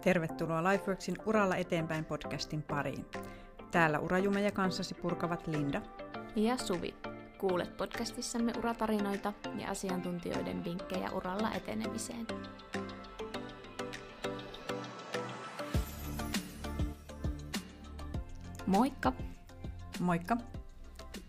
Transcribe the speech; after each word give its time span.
Tervetuloa 0.00 0.64
Lifeworksin 0.64 1.16
Uralla 1.26 1.56
eteenpäin 1.56 2.04
podcastin 2.04 2.62
pariin. 2.62 3.06
Täällä 3.70 3.98
urajumeja 3.98 4.50
kanssasi 4.50 4.94
purkavat 4.94 5.46
Linda 5.46 5.82
ja 6.36 6.56
Suvi. 6.56 6.94
Kuulet 7.38 7.76
podcastissamme 7.76 8.52
uratarinoita 8.58 9.32
ja 9.58 9.70
asiantuntijoiden 9.70 10.64
vinkkejä 10.64 11.10
uralla 11.10 11.52
etenemiseen. 11.52 12.26
Moikka! 18.66 19.12
Moikka! 20.00 20.36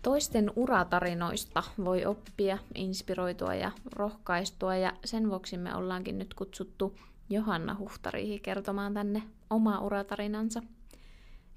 Toisten 0.02 0.50
uratarinoista 0.56 1.62
voi 1.84 2.04
oppia, 2.04 2.58
inspiroitua 2.74 3.54
ja 3.54 3.72
rohkaistua 3.96 4.76
ja 4.76 4.92
sen 5.04 5.30
vuoksi 5.30 5.56
me 5.56 5.74
ollaankin 5.74 6.18
nyt 6.18 6.34
kutsuttu 6.34 6.96
Johanna 7.32 7.76
Huhtariihi 7.78 8.38
kertomaan 8.40 8.94
tänne 8.94 9.22
omaa 9.50 9.80
uratarinansa. 9.80 10.62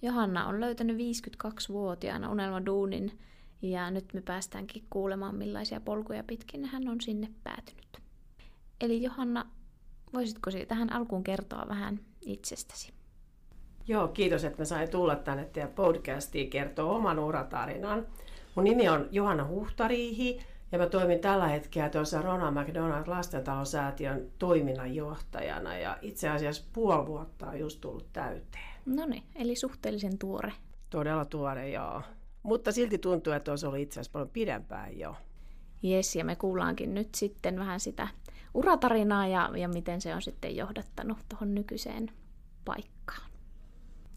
Johanna 0.01 0.47
on 0.47 0.61
löytänyt 0.61 0.97
52-vuotiaana 0.97 2.31
unelmaduunin 2.31 3.19
ja 3.61 3.91
nyt 3.91 4.13
me 4.13 4.21
päästäänkin 4.21 4.83
kuulemaan 4.89 5.35
millaisia 5.35 5.81
polkuja 5.81 6.23
pitkin 6.23 6.65
hän 6.65 6.87
on 6.87 7.01
sinne 7.01 7.29
päätynyt. 7.43 7.97
Eli 8.81 9.03
Johanna, 9.03 9.45
voisitko 10.13 10.51
tähän 10.67 10.93
alkuun 10.93 11.23
kertoa 11.23 11.65
vähän 11.69 11.99
itsestäsi? 12.25 12.93
Joo, 13.87 14.07
kiitos, 14.07 14.43
että 14.43 14.61
mä 14.61 14.65
sain 14.65 14.89
tulla 14.89 15.15
tänne 15.15 15.45
teidän 15.45 15.71
podcastiin 15.71 16.49
kertoa 16.49 16.91
oman 16.91 17.19
uratarinan. 17.19 18.07
Mun 18.55 18.63
nimi 18.63 18.89
on 18.89 19.07
Johanna 19.11 19.47
Huhtariihi 19.47 20.39
ja 20.75 20.79
mä 20.79 20.89
toimin 20.89 21.19
tällä 21.19 21.47
hetkellä 21.47 21.89
tuossa 21.89 22.21
Ronald 22.21 22.53
McDonald 22.53 23.07
lastentalosäätiön 23.07 24.31
toiminnanjohtajana 24.39 25.77
ja 25.77 25.97
itse 26.01 26.29
asiassa 26.29 26.63
puoli 26.73 27.07
vuotta 27.07 27.47
on 27.47 27.59
just 27.59 27.81
tullut 27.81 28.13
täyteen. 28.13 28.75
No 28.85 29.05
niin, 29.05 29.23
eli 29.35 29.55
suhteellisen 29.55 30.17
tuore. 30.17 30.53
Todella 30.89 31.25
tuore, 31.25 31.69
joo. 31.69 32.01
Mutta 32.43 32.71
silti 32.71 32.97
tuntuu, 32.97 33.33
että 33.33 33.51
olisi 33.51 33.65
ollut 33.65 33.79
itse 33.79 33.93
asiassa 33.99 34.11
paljon 34.11 34.29
pidempään 34.29 34.99
jo. 34.99 35.15
Jes, 35.81 36.15
ja 36.15 36.25
me 36.25 36.35
kuullaankin 36.35 36.93
nyt 36.93 37.15
sitten 37.15 37.59
vähän 37.59 37.79
sitä 37.79 38.07
uratarinaa 38.53 39.27
ja, 39.27 39.51
ja 39.55 39.67
miten 39.67 40.01
se 40.01 40.15
on 40.15 40.21
sitten 40.21 40.55
johdattanut 40.55 41.17
tuohon 41.29 41.55
nykyiseen 41.55 42.11
paikkaan. 42.65 43.29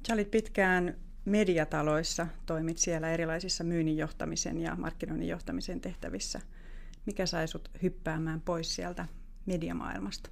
Sä 0.09 0.15
olit 0.15 0.31
pitkään 0.31 0.97
mediataloissa, 1.29 2.27
toimit 2.47 2.79
siellä 2.79 3.11
erilaisissa 3.11 3.65
myynnin 3.65 3.97
johtamisen 3.97 4.61
ja 4.61 4.77
markkinoinnin 4.77 5.29
johtamisen 5.29 5.81
tehtävissä. 5.81 6.41
Mikä 7.07 7.27
sai 7.27 7.49
sut 7.49 7.71
hyppäämään 7.83 8.41
pois 8.41 8.75
sieltä 8.75 9.07
mediamaailmasta? 9.47 10.31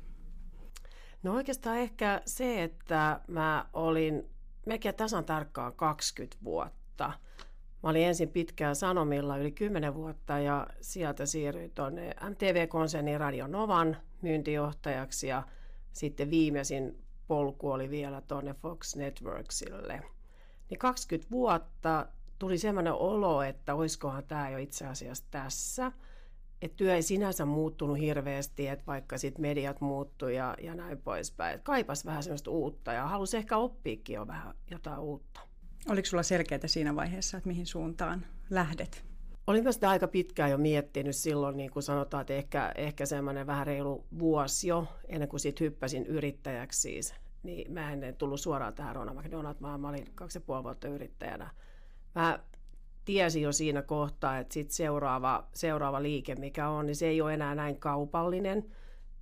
No 1.22 1.34
oikeastaan 1.34 1.77
ehkä 1.77 2.22
se, 2.27 2.62
että 2.62 3.20
mä 3.28 3.66
olin 3.72 4.30
melkein 4.66 4.94
tasan 4.94 5.25
tarkkaan 5.25 5.72
20 5.72 6.36
vuotta. 6.44 7.12
Mä 7.83 7.91
olin 7.91 8.06
ensin 8.06 8.28
pitkään 8.28 8.77
Sanomilla 8.77 9.36
yli 9.36 9.53
10 9.53 9.94
vuotta 9.94 10.38
ja 10.38 10.66
sieltä 10.81 11.27
siirryin 11.27 11.70
tuonne 11.70 12.14
MTV-konsernin 12.31 13.20
Radio 13.20 13.47
Novan 13.47 13.97
myyntijohtajaksi 14.22 15.28
ja 15.28 15.42
sitten 15.92 16.31
viimeisin 16.31 17.03
polku 17.28 17.70
oli 17.70 17.91
vielä 17.91 18.20
tuonne 18.20 18.55
Fox 18.55 18.97
Networksille– 18.97 20.03
niin 20.70 20.78
20 20.78 21.31
vuotta 21.31 22.06
tuli 22.39 22.59
semmoinen 22.59 22.92
olo, 22.92 23.42
että 23.42 23.75
oiskohan 23.75 24.25
tämä 24.25 24.50
jo 24.50 24.59
itse 24.59 24.86
asiassa 24.86 25.25
tässä. 25.31 25.92
Että 26.62 26.77
työ 26.77 26.95
ei 26.95 27.03
sinänsä 27.03 27.45
muuttunut 27.45 27.98
hirveästi, 27.98 28.69
että 28.69 28.87
vaikka 28.87 29.19
sitten 29.19 29.42
mediat 29.42 29.81
muuttui 29.81 30.37
ja, 30.37 30.55
ja 30.62 30.75
näin 30.75 30.98
poispäin. 30.98 31.55
Et 31.55 31.62
kaipas 31.62 32.06
vähän 32.06 32.22
semmoista 32.22 32.50
uutta 32.50 32.92
ja 32.92 33.06
halusi 33.06 33.37
ehkä 33.37 33.56
oppiikin 33.56 34.14
jo 34.14 34.27
vähän 34.27 34.55
jotain 34.70 34.98
uutta. 34.98 35.41
Oliko 35.89 36.06
sulla 36.06 36.22
selkeää 36.22 36.67
siinä 36.67 36.97
vaiheessa, 36.97 37.37
että 37.37 37.48
mihin 37.48 37.66
suuntaan 37.66 38.27
lähdet? 38.50 39.04
Olin 39.47 39.65
mä 39.65 39.72
sitä 39.72 39.91
aika 39.91 40.09
pitkään 40.09 40.50
jo 40.50 40.59
miettinyt 40.59 41.16
silloin, 41.16 41.56
niin 41.56 41.71
kuin 41.71 41.83
sanotaan, 41.83 42.21
että 42.21 42.34
ehkä, 42.34 42.72
ehkä 42.75 43.06
semmoinen 43.06 43.47
vähän 43.47 43.66
reilu 43.66 44.06
vuosi 44.19 44.69
jo, 44.69 44.87
ennen 45.09 45.28
kuin 45.28 45.41
sitten 45.41 45.65
hyppäsin 45.65 46.06
yrittäjäksi 46.06 46.81
siis 46.81 47.15
niin 47.47 47.73
mä 47.73 47.93
en 47.93 48.15
tullut 48.19 48.41
suoraan 48.41 48.75
tähän 48.75 48.97
Ronald 48.97 49.19
McDonald, 49.19 49.57
vaan 49.62 49.81
mä 49.81 49.89
olin 49.89 50.07
kaksi 50.15 50.39
ja 50.39 50.43
puoli 50.47 50.65
vuotta 50.65 50.89
yrittäjänä. 50.89 51.51
Mä 52.15 52.39
tiesin 53.05 53.43
jo 53.43 53.53
siinä 53.53 53.83
kohtaa, 53.83 54.39
että 54.39 54.55
sit 54.55 54.71
seuraava, 54.71 55.47
seuraava 55.55 56.03
liike, 56.03 56.34
mikä 56.34 56.69
on, 56.69 56.87
niin 56.87 56.97
se 56.97 57.07
ei 57.07 57.21
ole 57.21 57.34
enää 57.34 57.55
näin 57.55 57.81
kaupallinen, 57.81 58.65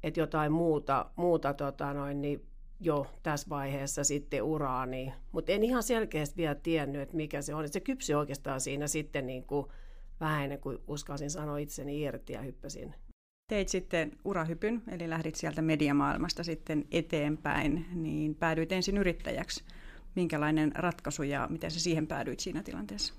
että 0.02 0.20
jotain 0.20 0.52
muuta, 0.52 1.10
muuta 1.16 1.54
tota 1.54 1.92
noin, 1.92 2.22
niin 2.22 2.46
jo 2.80 3.06
tässä 3.22 3.46
vaiheessa 3.50 4.04
sitten 4.04 4.42
uraa, 4.42 4.86
niin, 4.86 5.12
mutta 5.32 5.52
en 5.52 5.64
ihan 5.64 5.82
selkeästi 5.82 6.36
vielä 6.36 6.54
tiennyt, 6.54 7.02
että 7.02 7.16
mikä 7.16 7.42
se 7.42 7.54
on. 7.54 7.68
Se 7.68 7.80
kypsy 7.80 8.14
oikeastaan 8.14 8.60
siinä 8.60 8.86
sitten 8.86 9.26
niin 9.26 9.44
kuin 9.44 9.66
vähän 10.20 10.42
ennen 10.42 10.60
kuin 10.60 10.78
uskalsin 10.88 11.30
sanoa 11.30 11.58
itseni 11.58 12.02
irti 12.02 12.32
ja 12.32 12.42
hyppäsin 12.42 12.94
Teit 13.48 13.68
sitten 13.68 14.12
urahypyn, 14.24 14.82
eli 14.88 15.10
lähdit 15.10 15.34
sieltä 15.34 15.62
mediamaailmasta 15.62 16.44
sitten 16.44 16.84
eteenpäin, 16.90 17.86
niin 17.94 18.34
päädyit 18.34 18.72
ensin 18.72 18.96
yrittäjäksi. 18.96 19.64
Minkälainen 20.14 20.72
ratkaisu 20.74 21.22
ja 21.22 21.48
miten 21.50 21.70
sä 21.70 21.80
siihen 21.80 22.06
päädyit 22.06 22.40
siinä 22.40 22.62
tilanteessa? 22.62 23.14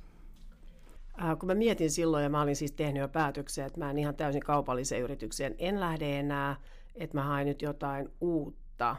Äh, 1.23 1.39
kun 1.39 1.47
mä 1.47 1.55
mietin 1.55 1.91
silloin, 1.91 2.23
ja 2.23 2.29
mä 2.29 2.41
olin 2.41 2.55
siis 2.55 2.71
tehnyt 2.71 3.01
jo 3.01 3.07
päätöksiä, 3.07 3.65
että 3.65 3.79
mä 3.79 3.89
en 3.89 3.97
ihan 3.97 4.15
täysin 4.15 4.41
kaupalliseen 4.41 5.01
yritykseen 5.01 5.55
en 5.57 5.79
lähde 5.79 6.19
enää, 6.19 6.55
että 6.95 7.17
mä 7.17 7.23
hain 7.23 7.47
nyt 7.47 7.61
jotain 7.61 8.09
uutta. 8.21 8.95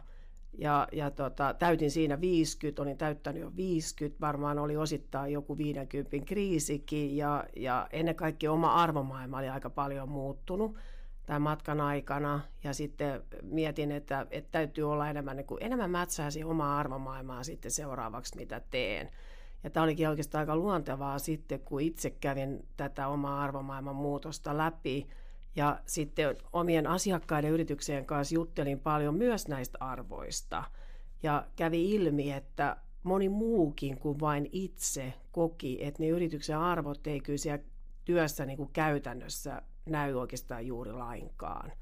Ja, 0.59 0.89
ja 0.93 1.11
tota, 1.11 1.55
täytin 1.59 1.91
siinä 1.91 2.21
50, 2.21 2.83
olin 2.83 2.99
täyttänyt 2.99 3.43
jo 3.43 3.53
50, 3.57 4.21
varmaan 4.21 4.59
oli 4.59 4.77
osittain 4.77 5.33
joku 5.33 5.59
50 5.59 6.27
kriisikin, 6.27 7.17
ja, 7.17 7.45
ja 7.57 7.89
ennen 7.93 8.15
kaikkea 8.15 8.53
oma 8.53 8.75
arvomaailma 8.75 9.39
oli 9.39 9.49
aika 9.49 9.71
paljon 9.71 10.09
muuttunut 10.09 10.77
tämän 11.27 11.43
matkan 11.43 11.81
aikana 11.81 12.41
ja 12.65 12.75
sitten 12.75 13.23
mietin, 13.43 13.93
että, 13.93 14.27
että 14.31 14.53
täytyy 14.53 14.93
olla 14.93 15.11
enemmän, 15.11 15.37
niin 15.37 15.47
kuin, 15.47 15.63
enemmän 15.63 15.91
mätsää 15.91 16.31
siihen 16.31 16.49
omaa 16.49 16.79
arvomaailmaa 16.79 17.45
sitten 17.45 17.71
seuraavaksi, 17.71 18.37
mitä 18.37 18.61
teen. 18.71 19.11
Ja 19.65 19.71
tämä 19.71 19.85
olikin 19.85 20.09
oikeastaan 20.09 20.41
aika 20.41 20.57
luontevaa 20.57 21.19
sitten, 21.19 21.61
kun 21.61 21.81
itse 21.81 22.11
kävin 22.11 22.69
tätä 22.77 23.09
omaa 23.09 23.43
arvomaailman 23.43 23.97
muutosta 23.97 24.57
läpi 24.57 25.07
ja 25.57 25.81
sitten 25.87 26.37
omien 26.53 26.87
asiakkaiden 26.87 27.51
yrityksien 27.51 28.07
kanssa 28.07 28.35
juttelin 28.35 28.81
paljon 28.81 29.15
myös 29.15 29.49
näistä 29.49 29.79
arvoista. 29.81 30.65
Ja 31.23 31.47
kävi 31.57 31.95
ilmi, 31.95 32.33
että 32.33 32.77
moni 33.03 33.29
muukin 33.29 33.99
kuin 33.99 34.21
vain 34.21 34.49
itse 34.53 35.13
koki, 35.33 35.79
että 35.81 36.03
ne 36.03 36.09
yrityksen 36.09 36.59
arvot 36.59 37.07
ei 37.07 37.21
kyllä 37.21 37.39
siellä 37.39 37.65
työssä 38.05 38.47
niin 38.47 38.57
kuin 38.57 38.71
käytännössä 38.73 39.63
näy 39.87 40.15
oikeastaan 40.15 40.67
juuri 40.67 40.93
lainkaan. 40.93 41.73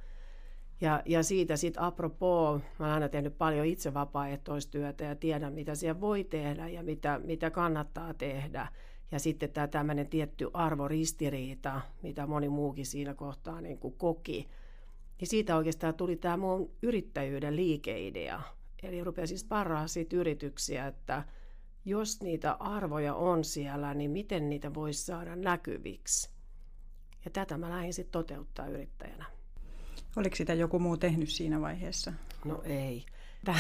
Ja, 0.81 1.03
ja 1.07 1.23
siitä 1.23 1.57
sitten 1.57 1.83
apropos, 1.83 2.63
mä 2.79 2.87
olen 2.87 2.95
aina 2.95 3.09
tehnyt 3.09 3.39
paljon 3.39 3.67
itse 3.67 3.95
vapaaehtoistyötä 3.95 5.05
ja 5.05 5.15
tiedän, 5.15 5.53
mitä 5.53 5.75
siellä 5.75 6.01
voi 6.01 6.25
tehdä 6.25 6.69
ja 6.69 6.83
mitä, 6.83 7.21
mitä 7.25 7.51
kannattaa 7.51 8.15
tehdä. 8.15 8.69
Ja 9.13 9.19
sitten 9.19 9.51
tämä 9.51 9.67
tämmöinen 9.69 10.07
tietty 10.07 10.51
arvoristiriita, 10.55 11.81
mitä 12.03 12.27
moni 12.27 12.49
muukin 12.49 12.87
siinä 12.87 13.15
kohtaa 13.15 13.61
niin 13.61 13.79
kuin 13.79 13.95
koki. 13.99 14.49
Niin 15.21 15.29
siitä 15.29 15.57
oikeastaan 15.57 15.95
tuli 15.95 16.17
tämä 16.17 16.37
mun 16.37 16.71
yrittäjyyden 16.83 17.57
liikeidea. 17.57 18.41
Eli 18.83 19.05
rupesin 19.05 19.39
sparraa 19.39 19.87
siitä 19.87 20.17
yrityksiä, 20.17 20.87
että 20.87 21.25
jos 21.85 22.23
niitä 22.23 22.53
arvoja 22.53 23.15
on 23.15 23.45
siellä, 23.45 23.95
niin 23.95 24.11
miten 24.11 24.49
niitä 24.49 24.75
voisi 24.75 25.05
saada 25.05 25.37
näkyviksi. 25.37 26.34
Ja 27.25 27.31
tätä 27.31 27.59
mä 27.59 27.71
lähdin 27.71 27.95
sitten 27.95 28.13
toteuttaa 28.13 28.67
yrittäjänä. 28.67 29.25
Oliko 30.17 30.37
sitä 30.37 30.55
joku 30.55 30.79
muu 30.79 30.97
tehnyt 30.97 31.29
siinä 31.29 31.61
vaiheessa? 31.61 32.13
No 32.45 32.63
ei. 32.65 33.05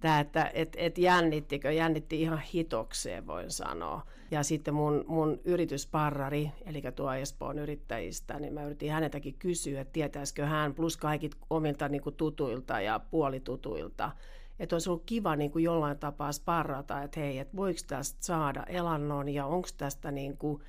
Tämä, 0.00 0.20
että 0.20 0.50
et, 0.54 0.76
et 0.76 0.98
jännittikö, 0.98 1.72
jännitti 1.72 2.22
ihan 2.22 2.38
hitokseen 2.54 3.26
voin 3.26 3.50
sanoa. 3.50 4.06
Ja 4.30 4.42
sitten 4.42 4.74
mun, 4.74 5.04
mun 5.08 5.40
yritysparrari, 5.44 6.50
eli 6.66 6.82
tuo 6.96 7.12
Espoon 7.12 7.58
yrittäjistä, 7.58 8.40
niin 8.40 8.54
mä 8.54 8.64
yritin 8.64 8.90
häneltäkin 8.90 9.34
kysyä, 9.38 9.80
että 9.80 9.92
tietäisikö 9.92 10.46
hän 10.46 10.74
plus 10.74 10.96
kaikit 10.96 11.36
omilta 11.50 11.88
niin 11.88 12.02
kuin 12.02 12.16
tutuilta 12.16 12.80
ja 12.80 13.00
puolitutuilta, 13.10 14.10
että 14.58 14.76
olisi 14.76 14.90
ollut 14.90 15.02
kiva 15.06 15.36
niin 15.36 15.50
kuin 15.50 15.64
jollain 15.64 15.98
tapaa 15.98 16.32
sparrata, 16.32 17.02
että 17.02 17.20
hei, 17.20 17.38
että 17.38 17.56
voiko 17.56 17.80
tästä 17.86 18.18
saada 18.20 18.64
elannon 18.66 19.28
ja 19.28 19.46
onko 19.46 19.68
tästä 19.76 20.10
niin 20.10 20.36
kuin 20.36 20.62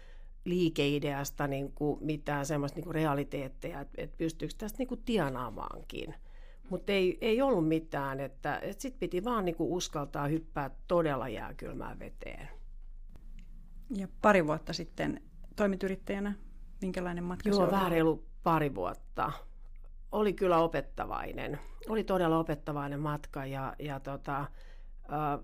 liikeideasta 0.45 1.47
niin 1.47 1.71
kuin 1.71 1.97
mitään 2.01 2.45
semmoista 2.45 2.77
niin 2.77 2.83
kuin 2.83 2.95
realiteetteja, 2.95 3.81
että, 3.81 4.01
että 4.01 4.17
pystyykö 4.17 4.53
tästä 4.57 4.77
niin 4.77 4.87
kuin 4.87 5.01
tienaamaankin. 5.05 6.15
Mutta 6.69 6.91
ei, 6.91 7.17
ei 7.21 7.41
ollut 7.41 7.67
mitään, 7.67 8.19
että, 8.19 8.59
että 8.61 8.81
sitten 8.81 8.99
piti 8.99 9.23
vaan 9.23 9.45
niin 9.45 9.55
kuin 9.55 9.71
uskaltaa 9.71 10.27
hyppää 10.27 10.69
todella 10.87 11.27
jääkylmään 11.29 11.99
veteen. 11.99 12.49
Ja 13.95 14.07
pari 14.21 14.47
vuotta 14.47 14.73
sitten 14.73 15.21
toimit 15.55 15.83
yrittäjänä. 15.83 16.33
Minkälainen 16.81 17.23
matka 17.23 17.49
Joo, 17.49 17.55
se 17.55 17.63
oli? 17.63 17.71
vähän 17.71 17.91
reilu 17.91 18.25
pari 18.43 18.75
vuotta 18.75 19.31
oli 20.11 20.33
kyllä 20.33 20.57
opettavainen. 20.57 21.59
Oli 21.89 22.03
todella 22.03 22.39
opettavainen 22.39 22.99
matka 22.99 23.45
ja, 23.45 23.75
ja 23.79 23.99
tota, 23.99 24.39
äh, 24.39 25.39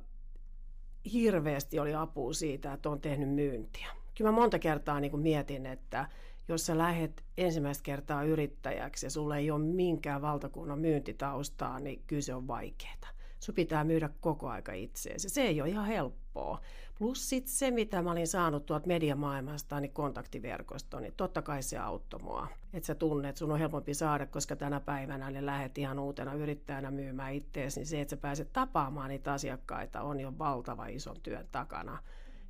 hirveästi 1.13 1.79
oli 1.79 1.93
apua 1.93 2.33
siitä, 2.33 2.73
että 2.73 2.89
on 2.89 3.01
tehnyt 3.01 3.29
myyntiä. 3.29 3.87
Kyllä 4.17 4.31
mä 4.31 4.39
monta 4.39 4.59
kertaa 4.59 4.99
niin 4.99 5.11
kuin 5.11 5.23
mietin, 5.23 5.65
että 5.65 6.09
jos 6.47 6.65
sä 6.65 6.77
lähet 6.77 7.23
ensimmäistä 7.37 7.83
kertaa 7.83 8.23
yrittäjäksi 8.23 9.05
ja 9.05 9.09
sulla 9.09 9.37
ei 9.37 9.51
ole 9.51 9.63
minkään 9.63 10.21
valtakunnan 10.21 10.79
myyntitaustaa, 10.79 11.79
niin 11.79 12.03
kyllä 12.07 12.21
se 12.21 12.33
on 12.33 12.47
vaikeaa. 12.47 13.11
Sun 13.39 13.55
pitää 13.55 13.83
myydä 13.83 14.09
koko 14.19 14.49
aika 14.49 14.73
itseesi. 14.73 15.29
Se 15.29 15.41
ei 15.41 15.61
ole 15.61 15.69
ihan 15.69 15.85
helppoa. 15.85 16.61
Plus 16.97 17.29
sit 17.29 17.47
se, 17.47 17.71
mitä 17.71 18.01
mä 18.01 18.11
olin 18.11 18.27
saanut 18.27 18.65
tuolta 18.65 18.87
mediamaailmasta, 18.87 19.79
niin 19.79 19.91
kontaktiverkosto, 19.91 20.99
niin 20.99 21.13
totta 21.17 21.41
kai 21.41 21.63
se 21.63 21.77
auttoi 21.77 22.21
mua. 22.21 22.47
Että 22.73 22.87
sä 22.87 22.95
tunnet, 22.95 23.37
sun 23.37 23.51
on 23.51 23.59
helpompi 23.59 23.93
saada, 23.93 24.25
koska 24.25 24.55
tänä 24.55 24.79
päivänä 24.79 25.31
ne 25.31 25.45
lähet 25.45 25.77
ihan 25.77 25.99
uutena 25.99 26.33
yrittäjänä 26.33 26.91
myymään 26.91 27.33
itteesi, 27.33 27.79
niin 27.79 27.87
se, 27.87 28.01
että 28.01 28.15
sä 28.15 28.21
pääset 28.21 28.53
tapaamaan 28.53 29.09
niitä 29.09 29.33
asiakkaita, 29.33 30.01
on 30.01 30.19
jo 30.19 30.33
valtava 30.39 30.87
ison 30.87 31.21
työn 31.23 31.47
takana. 31.51 31.97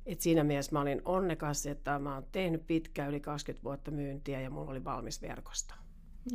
Et 0.06 0.20
siinä 0.20 0.44
mielessä 0.44 0.72
mä 0.72 0.80
olin 0.80 1.02
onnekas, 1.04 1.66
että 1.66 1.98
mä 1.98 2.14
oon 2.14 2.26
tehnyt 2.32 2.66
pitkään 2.66 3.08
yli 3.08 3.20
20 3.20 3.64
vuotta 3.64 3.90
myyntiä 3.90 4.40
ja 4.40 4.50
mulla 4.50 4.70
oli 4.70 4.84
valmis 4.84 5.22
verkosto. 5.22 5.74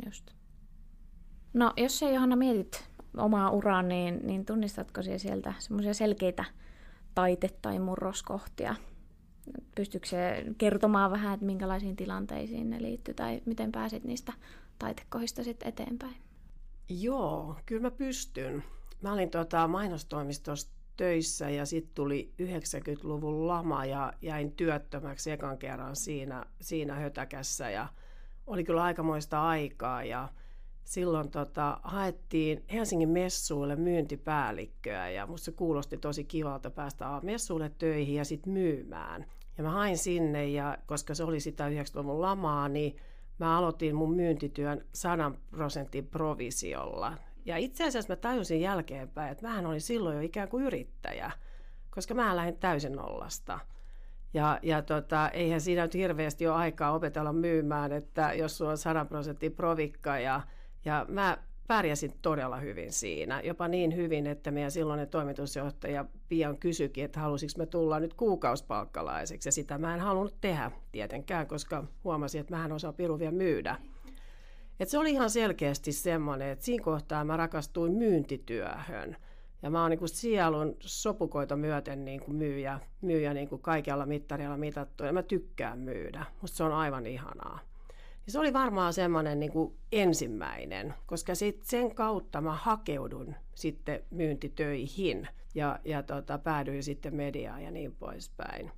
Just. 0.06 0.30
No, 1.54 1.72
jos 1.76 1.98
sä 1.98 2.10
Johanna 2.10 2.36
mietit 2.36 2.88
omaa 3.16 3.50
uraa, 3.50 3.82
niin, 3.82 4.20
niin 4.22 4.44
tunnistatko 4.44 5.02
siellä 5.02 5.18
sieltä 5.18 5.54
semmoisia 5.58 5.94
selkeitä 5.94 6.44
taite- 7.14 7.58
tai 7.62 7.78
murroskohtia? 7.78 8.74
Pystyykö 9.74 10.06
se 10.06 10.44
kertomaan 10.58 11.10
vähän, 11.10 11.34
että 11.34 11.46
minkälaisiin 11.46 11.96
tilanteisiin 11.96 12.70
ne 12.70 12.82
liittyy 12.82 13.14
tai 13.14 13.42
miten 13.44 13.72
pääsit 13.72 14.04
niistä 14.04 14.32
taitekohdista 14.78 15.44
sitten 15.44 15.68
eteenpäin? 15.68 16.16
Joo, 16.88 17.56
kyllä 17.66 17.82
mä 17.82 17.90
pystyn. 17.90 18.64
Mä 19.02 19.12
olin 19.12 19.30
tota 19.30 19.68
mainostoimistossa 19.68 20.77
töissä 20.98 21.50
ja 21.50 21.66
sitten 21.66 21.94
tuli 21.94 22.32
90-luvun 22.42 23.46
lama 23.46 23.84
ja 23.84 24.12
jäin 24.22 24.52
työttömäksi 24.52 25.30
ekan 25.30 25.58
kerran 25.58 25.96
siinä, 25.96 26.44
siinä 26.60 26.94
hötäkässä 26.94 27.70
ja 27.70 27.88
oli 28.46 28.64
kyllä 28.64 28.82
aikamoista 28.82 29.48
aikaa 29.48 30.04
ja 30.04 30.28
silloin 30.84 31.30
tota, 31.30 31.80
haettiin 31.82 32.64
Helsingin 32.72 33.08
messuille 33.08 33.76
myyntipäällikköä 33.76 35.10
ja 35.10 35.26
musta 35.26 35.44
se 35.44 35.52
kuulosti 35.52 35.96
tosi 35.96 36.24
kivalta 36.24 36.70
päästä 36.70 37.04
messuille 37.22 37.72
töihin 37.78 38.14
ja 38.14 38.24
sitten 38.24 38.52
myymään. 38.52 39.26
Ja 39.58 39.64
mä 39.64 39.70
hain 39.70 39.98
sinne 39.98 40.48
ja 40.48 40.78
koska 40.86 41.14
se 41.14 41.24
oli 41.24 41.40
sitä 41.40 41.68
90-luvun 41.68 42.20
lamaa, 42.20 42.68
niin 42.68 42.96
mä 43.38 43.58
aloitin 43.58 43.96
mun 43.96 44.14
myyntityön 44.14 44.84
100 44.92 45.32
prosentin 45.50 46.06
provisiolla. 46.06 47.12
Ja 47.48 47.56
itse 47.56 47.84
asiassa 47.84 48.12
mä 48.12 48.16
tajusin 48.16 48.60
jälkeenpäin, 48.60 49.32
että 49.32 49.46
mähän 49.46 49.66
olin 49.66 49.80
silloin 49.80 50.16
jo 50.16 50.22
ikään 50.22 50.48
kuin 50.48 50.64
yrittäjä, 50.64 51.30
koska 51.90 52.14
mä 52.14 52.36
lähdin 52.36 52.56
täysin 52.56 52.92
nollasta. 52.92 53.58
Ja, 54.34 54.58
ja 54.62 54.82
tota, 54.82 55.28
eihän 55.28 55.60
siinä 55.60 55.82
nyt 55.82 55.94
hirveästi 55.94 56.46
ole 56.46 56.56
aikaa 56.56 56.92
opetella 56.92 57.32
myymään, 57.32 57.92
että 57.92 58.32
jos 58.32 58.58
sulla 58.58 58.70
on 58.70 58.78
100 58.78 59.04
prosentin 59.04 59.52
provikka 59.52 60.18
ja 60.18 60.40
ja 60.84 61.06
mä 61.08 61.38
pärjäsin 61.66 62.12
todella 62.22 62.56
hyvin 62.56 62.92
siinä, 62.92 63.40
jopa 63.40 63.68
niin 63.68 63.96
hyvin, 63.96 64.26
että 64.26 64.50
meidän 64.50 64.70
silloinen 64.70 65.08
toimitusjohtaja 65.08 66.04
pian 66.28 66.58
kysyikin, 66.58 67.04
että 67.04 67.20
halusiko 67.20 67.52
me 67.56 67.66
tulla 67.66 68.00
nyt 68.00 68.14
kuukausipalkkalaiseksi. 68.14 69.48
Ja 69.48 69.52
sitä 69.52 69.78
mä 69.78 69.94
en 69.94 70.00
halunnut 70.00 70.40
tehdä 70.40 70.70
tietenkään, 70.92 71.46
koska 71.46 71.84
huomasin, 72.04 72.40
että 72.40 72.56
mä 72.56 72.64
en 72.64 72.72
osaa 72.72 72.92
piruvia 72.92 73.30
myydä. 73.30 73.76
Et 74.80 74.88
se 74.88 74.98
oli 74.98 75.10
ihan 75.10 75.30
selkeästi 75.30 75.92
semmoinen, 75.92 76.48
että 76.48 76.64
siinä 76.64 76.84
kohtaa 76.84 77.24
mä 77.24 77.36
rakastuin 77.36 77.92
myyntityöhön. 77.92 79.16
Ja 79.62 79.70
mä 79.70 79.82
oon 79.82 79.90
niin 79.90 80.08
sielun 80.08 80.76
sopukoita 80.80 81.56
myöten 81.56 82.04
niin 82.04 82.20
kuin 82.20 82.36
myyjä, 82.36 82.80
myyjä 83.00 83.34
niin 83.34 83.48
kuin 83.48 83.62
kaikella 83.62 84.06
mittareilla 84.06 84.56
mitattu. 84.56 85.04
Ja 85.04 85.12
mä 85.12 85.22
tykkään 85.22 85.78
myydä. 85.78 86.26
Musta 86.40 86.56
se 86.56 86.64
on 86.64 86.72
aivan 86.72 87.06
ihanaa. 87.06 87.60
Ja 88.26 88.32
se 88.32 88.38
oli 88.38 88.52
varmaan 88.52 88.92
semmoinen 88.92 89.40
niin 89.40 89.52
kuin 89.52 89.74
ensimmäinen, 89.92 90.94
koska 91.06 91.34
sit 91.34 91.62
sen 91.62 91.94
kautta 91.94 92.40
mä 92.40 92.52
hakeudun 92.52 93.34
sitten 93.54 94.04
myyntitöihin 94.10 95.28
ja, 95.54 95.78
ja 95.84 96.02
tota, 96.02 96.38
päädyin 96.38 96.82
sitten 96.82 97.14
mediaan 97.14 97.62
ja 97.62 97.70
niin 97.70 97.96
poispäin. 97.96 98.70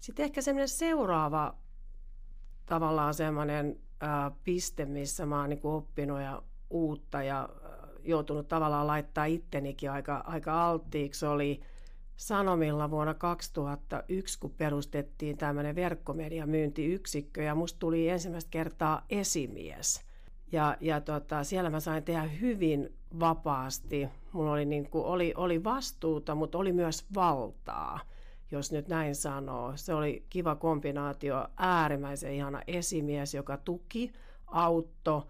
Sitten 0.00 0.24
ehkä 0.24 0.42
semmoinen 0.42 0.68
seuraava 0.68 1.54
tavallaan 2.66 3.14
semmoinen 3.14 3.80
ää, 4.02 4.30
piste, 4.44 4.84
missä 4.84 5.26
mä 5.26 5.40
oon 5.40 5.50
niin 5.50 5.60
oppinut 5.62 6.20
ja 6.20 6.42
uutta 6.70 7.22
ja 7.22 7.48
joutunut 8.04 8.48
tavallaan 8.48 8.86
laittaa 8.86 9.24
ittenikin 9.24 9.90
aika, 9.90 10.22
aika 10.26 10.68
alttiiksi, 10.68 11.26
oli– 11.26 11.60
Sanomilla 12.16 12.90
vuonna 12.90 13.14
2001, 13.14 14.40
kun 14.40 14.50
perustettiin 14.50 15.38
tämmöinen 15.38 15.74
verkkomediamyyntiyksikkö 15.74 17.42
ja 17.42 17.54
musta 17.54 17.78
tuli 17.78 18.08
ensimmäistä 18.08 18.50
kertaa 18.50 19.04
esimies. 19.10 20.00
Ja, 20.52 20.76
ja 20.80 21.00
tota, 21.00 21.44
siellä 21.44 21.70
mä 21.70 21.80
sain 21.80 22.04
tehdä 22.04 22.22
hyvin 22.22 22.94
vapaasti. 23.20 24.08
Mulla 24.32 24.52
oli, 24.52 24.64
niin 24.64 24.90
kuin, 24.90 25.04
oli, 25.04 25.34
oli 25.36 25.64
vastuuta, 25.64 26.34
mutta 26.34 26.58
oli 26.58 26.72
myös 26.72 27.04
valtaa, 27.14 28.00
jos 28.52 28.72
nyt 28.72 28.88
näin 28.88 29.14
sanoo. 29.14 29.72
Se 29.76 29.94
oli 29.94 30.24
kiva 30.30 30.54
kombinaatio, 30.54 31.48
äärimmäisen 31.56 32.32
ihana 32.32 32.62
esimies, 32.66 33.34
joka 33.34 33.56
tuki, 33.56 34.12
auttoi 34.46 35.22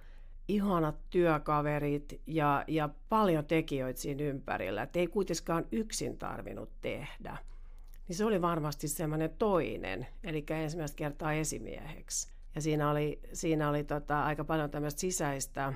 ihanat 0.48 0.96
työkaverit 1.10 2.20
ja, 2.26 2.64
ja 2.68 2.88
paljon 3.08 3.44
tekijöitä 3.44 4.00
siinä 4.00 4.24
ympärillä, 4.24 4.82
että 4.82 4.98
ei 4.98 5.06
kuitenkaan 5.06 5.66
yksin 5.72 6.18
tarvinnut 6.18 6.70
tehdä. 6.80 7.36
Niin 8.08 8.16
se 8.16 8.24
oli 8.24 8.42
varmasti 8.42 8.88
semmoinen 8.88 9.30
toinen, 9.38 10.06
eli 10.24 10.44
ensimmäistä 10.50 10.96
kertaa 10.96 11.32
esimieheksi. 11.32 12.32
Ja 12.54 12.60
siinä 12.60 12.90
oli, 12.90 13.20
siinä 13.32 13.68
oli 13.68 13.84
tota, 13.84 14.24
aika 14.24 14.44
paljon 14.44 14.70
tämmöistä 14.70 15.00
sisäistä 15.00 15.72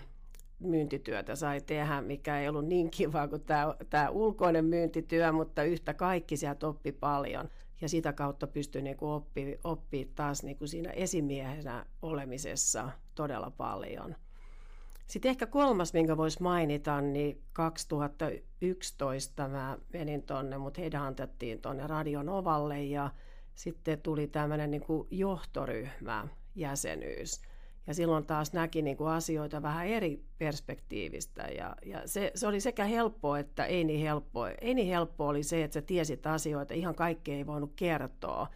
myyntityötä 0.58 1.36
sai 1.36 1.60
tehdä, 1.60 2.00
mikä 2.00 2.40
ei 2.40 2.48
ollut 2.48 2.66
niin 2.66 2.90
kiva 2.90 3.28
kuin 3.28 3.42
tämä, 3.42 3.74
tämä 3.90 4.10
ulkoinen 4.10 4.64
myyntityö, 4.64 5.32
mutta 5.32 5.62
yhtä 5.62 5.94
kaikki 5.94 6.36
sieltä 6.36 6.66
oppi 6.66 6.92
paljon. 6.92 7.48
Ja 7.80 7.88
sitä 7.88 8.12
kautta 8.12 8.46
pystyi 8.46 8.82
niin 8.82 8.96
oppimaan 9.00 9.58
oppi 9.64 10.10
taas 10.14 10.42
niin 10.42 10.58
kuin 10.58 10.68
siinä 10.68 10.90
esimiehenä 10.90 11.86
olemisessa 12.02 12.90
todella 13.14 13.50
paljon. 13.50 14.14
Sitten 15.06 15.28
ehkä 15.28 15.46
kolmas, 15.46 15.92
minkä 15.92 16.16
voisi 16.16 16.42
mainita, 16.42 17.00
niin 17.00 17.42
2011 17.52 19.48
mä 19.48 19.78
menin 19.92 20.22
tonne, 20.22 20.58
mutta 20.58 20.80
heidän 20.80 21.02
antettiin 21.02 21.60
tonne 21.60 21.86
Radion 21.86 22.28
Ovalle 22.28 22.82
ja 22.82 23.10
sitten 23.54 24.00
tuli 24.00 24.26
tämmöinen 24.26 24.70
niin 24.70 24.82
johtoryhmä 25.10 26.28
jäsenyys. 26.54 27.42
Ja 27.86 27.94
silloin 27.94 28.26
taas 28.26 28.52
näki 28.52 28.82
niin 28.82 28.96
kuin 28.96 29.10
asioita 29.10 29.62
vähän 29.62 29.86
eri 29.86 30.24
perspektiivistä. 30.38 31.42
Ja, 31.42 31.76
ja 31.86 32.02
se, 32.06 32.32
se, 32.34 32.46
oli 32.46 32.60
sekä 32.60 32.84
helppoa 32.84 33.38
että 33.38 33.64
ei 33.64 33.84
niin 33.84 34.00
helppoa. 34.00 34.50
Ei 34.50 34.74
niin 34.74 34.88
helppoa 34.88 35.28
oli 35.28 35.42
se, 35.42 35.64
että 35.64 35.74
sä 35.74 35.82
tiesit 35.82 36.26
asioita, 36.26 36.74
ihan 36.74 36.94
kaikki 36.94 37.32
ei 37.32 37.46
voinut 37.46 37.72
kertoa. 37.76 38.48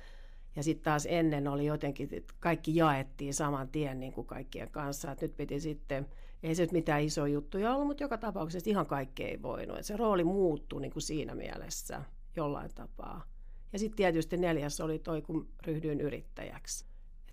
Ja 0.56 0.62
sitten 0.62 0.84
taas 0.84 1.06
ennen 1.10 1.48
oli 1.48 1.66
jotenkin, 1.66 2.08
että 2.12 2.34
kaikki 2.40 2.76
jaettiin 2.76 3.34
saman 3.34 3.68
tien 3.68 4.00
niin 4.00 4.12
kuin 4.12 4.26
kaikkien 4.26 4.70
kanssa. 4.70 5.12
Että 5.12 5.24
nyt 5.24 5.36
piti 5.36 5.60
sitten 5.60 6.06
ei 6.42 6.54
se 6.54 6.62
nyt 6.62 6.72
mitään 6.72 7.02
isoja 7.02 7.32
juttuja 7.32 7.74
ollut, 7.74 7.86
mutta 7.86 8.02
joka 8.02 8.18
tapauksessa 8.18 8.70
ihan 8.70 8.86
kaikki 8.86 9.24
ei 9.24 9.42
voinut. 9.42 9.78
Et 9.78 9.86
se 9.86 9.96
rooli 9.96 10.24
muuttui 10.24 10.80
niin 10.80 10.92
kuin 10.92 11.02
siinä 11.02 11.34
mielessä 11.34 12.02
jollain 12.36 12.70
tapaa. 12.74 13.24
Ja 13.72 13.78
sitten 13.78 13.96
tietysti 13.96 14.36
neljäs 14.36 14.80
oli 14.80 14.98
toi, 14.98 15.22
kun 15.22 15.48
ryhdyin 15.66 16.00
yrittäjäksi. 16.00 16.89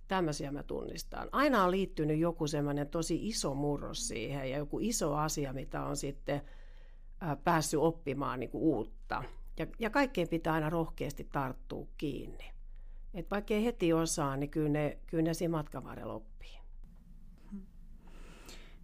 Tämmöisiä 0.08 0.52
mä 0.52 0.64
tunnistan. 0.64 1.30
Aina 1.32 1.64
on 1.64 1.72
liittynyt 1.72 2.20
joku 2.20 2.48
semmoinen 2.48 2.88
tosi 2.88 3.28
iso 3.28 3.54
murros 3.54 4.08
siihen 4.08 4.50
ja 4.50 4.58
joku 4.58 4.80
iso 4.80 5.16
asia, 5.16 5.54
mitä 5.54 5.84
on 5.84 5.98
sitten 5.98 6.42
päässyt 7.44 7.80
oppimaan 7.80 8.40
niin 8.40 8.50
kuin 8.50 8.62
uutta. 8.62 9.24
Ja, 9.60 9.68
ja 9.80 9.90
kaikkeen 9.90 10.28
pitää 10.28 10.54
aina 10.54 10.70
rohkeasti 10.70 11.28
tarttua 11.32 11.88
kiinni. 11.98 12.52
Et 13.14 13.32
vaikka 13.32 13.54
ei 13.54 13.66
heti 13.66 13.94
osaa, 13.94 14.38
niin 14.38 14.50
kyllä 14.50 14.70
ne, 14.70 14.98
kyllä 15.08 15.24
ne 15.24 15.34
siinä 15.34 15.52
matkan 15.52 15.84
varrella 15.84 16.14
oppii. 16.14 16.58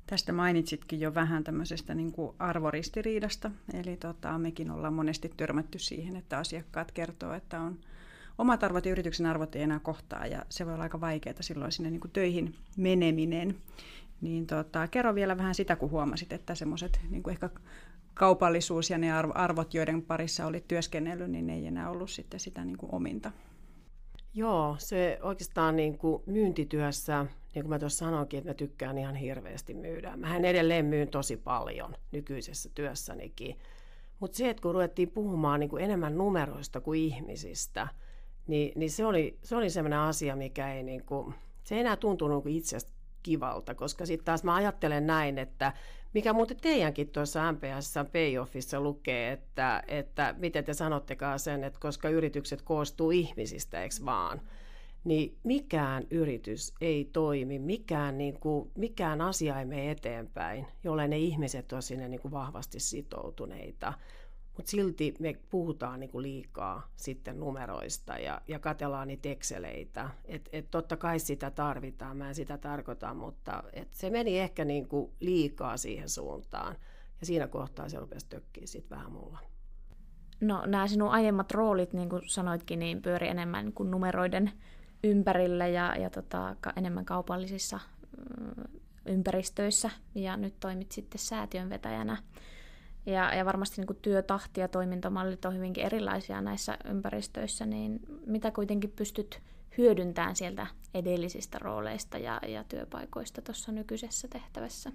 Tästä 0.07 0.33
mainitsitkin 0.33 0.99
jo 0.99 1.13
vähän 1.13 1.43
tämmöisestä 1.43 1.95
niin 1.95 2.11
kuin 2.11 2.35
arvoristiriidasta, 2.39 3.51
eli 3.73 3.97
tota, 3.97 4.37
mekin 4.37 4.71
ollaan 4.71 4.93
monesti 4.93 5.29
törmätty 5.37 5.79
siihen, 5.79 6.15
että 6.15 6.37
asiakkaat 6.37 6.91
kertoo, 6.91 7.33
että 7.33 7.61
on 7.61 7.79
omat 8.37 8.63
arvot 8.63 8.85
ja 8.85 8.91
yrityksen 8.91 9.25
arvot 9.25 9.55
ei 9.55 9.61
enää 9.61 9.79
kohtaa, 9.79 10.27
ja 10.27 10.45
se 10.49 10.65
voi 10.65 10.73
olla 10.73 10.83
aika 10.83 11.01
vaikeaa 11.01 11.41
silloin 11.41 11.71
sinne 11.71 11.89
niin 11.89 12.01
kuin 12.01 12.11
töihin 12.11 12.55
meneminen. 12.77 13.55
Niin 14.21 14.47
tota, 14.47 14.87
kerro 14.87 15.15
vielä 15.15 15.37
vähän 15.37 15.55
sitä, 15.55 15.75
kun 15.75 15.91
huomasit, 15.91 16.33
että 16.33 16.55
semmoiset 16.55 16.99
niin 17.09 17.29
ehkä 17.29 17.49
kaupallisuus 18.13 18.89
ja 18.89 18.97
ne 18.97 19.11
arvot, 19.33 19.73
joiden 19.73 20.01
parissa 20.01 20.45
olit 20.45 20.67
työskennellyt, 20.67 21.31
niin 21.31 21.47
ne 21.47 21.53
ei 21.53 21.67
enää 21.67 21.89
ollut 21.89 22.09
sitten 22.09 22.39
sitä 22.39 22.65
niin 22.65 22.77
kuin 22.77 22.95
ominta. 22.95 23.31
Joo, 24.33 24.75
se 24.79 25.19
oikeastaan 25.21 25.75
niin 25.75 25.97
kuin 25.97 26.23
myyntityössä, 26.25 27.25
niin 27.55 27.63
kuin 27.63 27.69
mä 27.69 27.79
tuossa 27.79 28.05
sanoinkin, 28.05 28.37
että 28.37 28.49
mä 28.49 28.53
tykkään 28.53 28.97
ihan 28.97 29.15
hirveästi 29.15 29.73
myydä. 29.73 30.17
Mähän 30.17 30.45
edelleen 30.45 30.85
myyn 30.85 31.07
tosi 31.07 31.37
paljon 31.37 31.95
nykyisessä 32.11 32.69
työssänikin. 32.75 33.59
Mutta 34.19 34.37
se, 34.37 34.49
että 34.49 34.61
kun 34.61 34.73
ruvettiin 34.73 35.11
puhumaan 35.11 35.59
niin 35.59 35.69
kuin 35.69 35.83
enemmän 35.83 36.17
numeroista 36.17 36.81
kuin 36.81 36.99
ihmisistä, 36.99 37.87
niin, 38.47 38.71
niin 38.75 38.91
se 38.91 39.05
oli, 39.05 39.37
se 39.43 39.55
oli 39.55 39.69
sellainen 39.69 39.99
asia, 39.99 40.35
mikä 40.35 40.73
ei, 40.73 40.83
niin 40.83 41.03
kuin, 41.05 41.33
se 41.63 41.75
ei 41.75 41.81
enää 41.81 41.95
tuntunut 41.95 42.45
niin 42.45 42.57
itsestä 42.57 42.91
kivalta, 43.23 43.75
koska 43.75 44.05
sitten 44.05 44.25
taas 44.25 44.43
mä 44.43 44.55
ajattelen 44.55 45.07
näin, 45.07 45.37
että 45.37 45.73
mikä 46.13 46.33
muuten 46.33 46.57
teidänkin 46.61 47.09
tuossa 47.09 47.51
MPS 47.51 47.93
Payoffissa 48.11 48.81
lukee, 48.81 49.31
että, 49.31 49.83
että 49.87 50.35
miten 50.37 50.63
te 50.63 50.73
sanottekaan 50.73 51.39
sen, 51.39 51.63
että 51.63 51.79
koska 51.79 52.09
yritykset 52.09 52.61
koostuu 52.61 53.11
ihmisistä, 53.11 53.81
eikö 53.83 53.95
vaan? 54.05 54.41
Niin 55.03 55.37
mikään 55.43 56.07
yritys 56.11 56.73
ei 56.81 57.09
toimi, 57.13 57.59
mikään, 57.59 58.17
niin 58.17 58.39
kuin, 58.39 58.71
mikään 58.77 59.21
asia 59.21 59.59
ei 59.59 59.65
mene 59.65 59.91
eteenpäin, 59.91 60.67
jolle 60.83 61.07
ne 61.07 61.17
ihmiset 61.17 61.73
ovat 61.73 61.85
sinne 61.85 62.07
niin 62.07 62.21
kuin 62.21 62.31
vahvasti 62.31 62.79
sitoutuneita. 62.79 63.93
Mutta 64.57 64.71
silti 64.71 65.13
me 65.19 65.35
puhutaan 65.49 65.99
niinku 65.99 66.21
liikaa 66.21 66.87
sitten 66.95 67.39
numeroista 67.39 68.17
ja, 68.17 68.41
ja 68.47 68.59
katellaan 68.59 69.07
niitä 69.07 69.29
Exceleitä. 69.29 70.09
Et, 70.25 70.49
et 70.51 70.71
totta 70.71 70.97
kai 70.97 71.19
sitä 71.19 71.51
tarvitaan, 71.51 72.17
mä 72.17 72.27
en 72.27 72.35
sitä 72.35 72.57
tarkoita, 72.57 73.13
mutta 73.13 73.63
et 73.73 73.93
se 73.93 74.09
meni 74.09 74.39
ehkä 74.39 74.65
niinku 74.65 75.13
liikaa 75.19 75.77
siihen 75.77 76.09
suuntaan. 76.09 76.75
Ja 77.19 77.25
siinä 77.25 77.47
kohtaa 77.47 77.89
se 77.89 77.99
rupesi 77.99 78.29
tökkiä 78.29 78.65
sitten 78.65 78.97
vähän 78.97 79.11
mulla. 79.11 79.39
No 80.41 80.65
nämä 80.65 80.87
sinun 80.87 81.09
aiemmat 81.09 81.51
roolit, 81.51 81.93
niin 81.93 82.09
kuin 82.09 82.21
sanoitkin, 82.25 82.79
niin 82.79 83.01
pyöri 83.01 83.27
enemmän 83.27 83.73
kuin 83.73 83.91
numeroiden 83.91 84.51
ympärillä 85.03 85.67
ja, 85.67 85.95
ja 85.95 86.09
tota, 86.09 86.55
enemmän 86.75 87.05
kaupallisissa 87.05 87.79
mm, 88.17 88.79
ympäristöissä. 89.05 89.89
Ja 90.15 90.37
nyt 90.37 90.59
toimit 90.59 90.91
sitten 90.91 91.19
säätiönvetäjänä. 91.19 92.17
Ja, 93.05 93.35
ja 93.35 93.45
varmasti 93.45 93.81
niin 93.81 93.87
kuin 93.87 93.99
työtahti 94.01 94.61
ja 94.61 94.67
toimintamallit 94.67 95.45
on 95.45 95.55
hyvinkin 95.55 95.85
erilaisia 95.85 96.41
näissä 96.41 96.77
ympäristöissä, 96.85 97.65
niin 97.65 97.99
mitä 98.25 98.51
kuitenkin 98.51 98.91
pystyt 98.91 99.41
hyödyntämään 99.77 100.35
sieltä 100.35 100.67
edellisistä 100.93 101.59
rooleista 101.59 102.17
ja, 102.17 102.41
ja 102.47 102.63
työpaikoista 102.63 103.41
tuossa 103.41 103.71
nykyisessä 103.71 104.27
tehtävässä? 104.27 104.91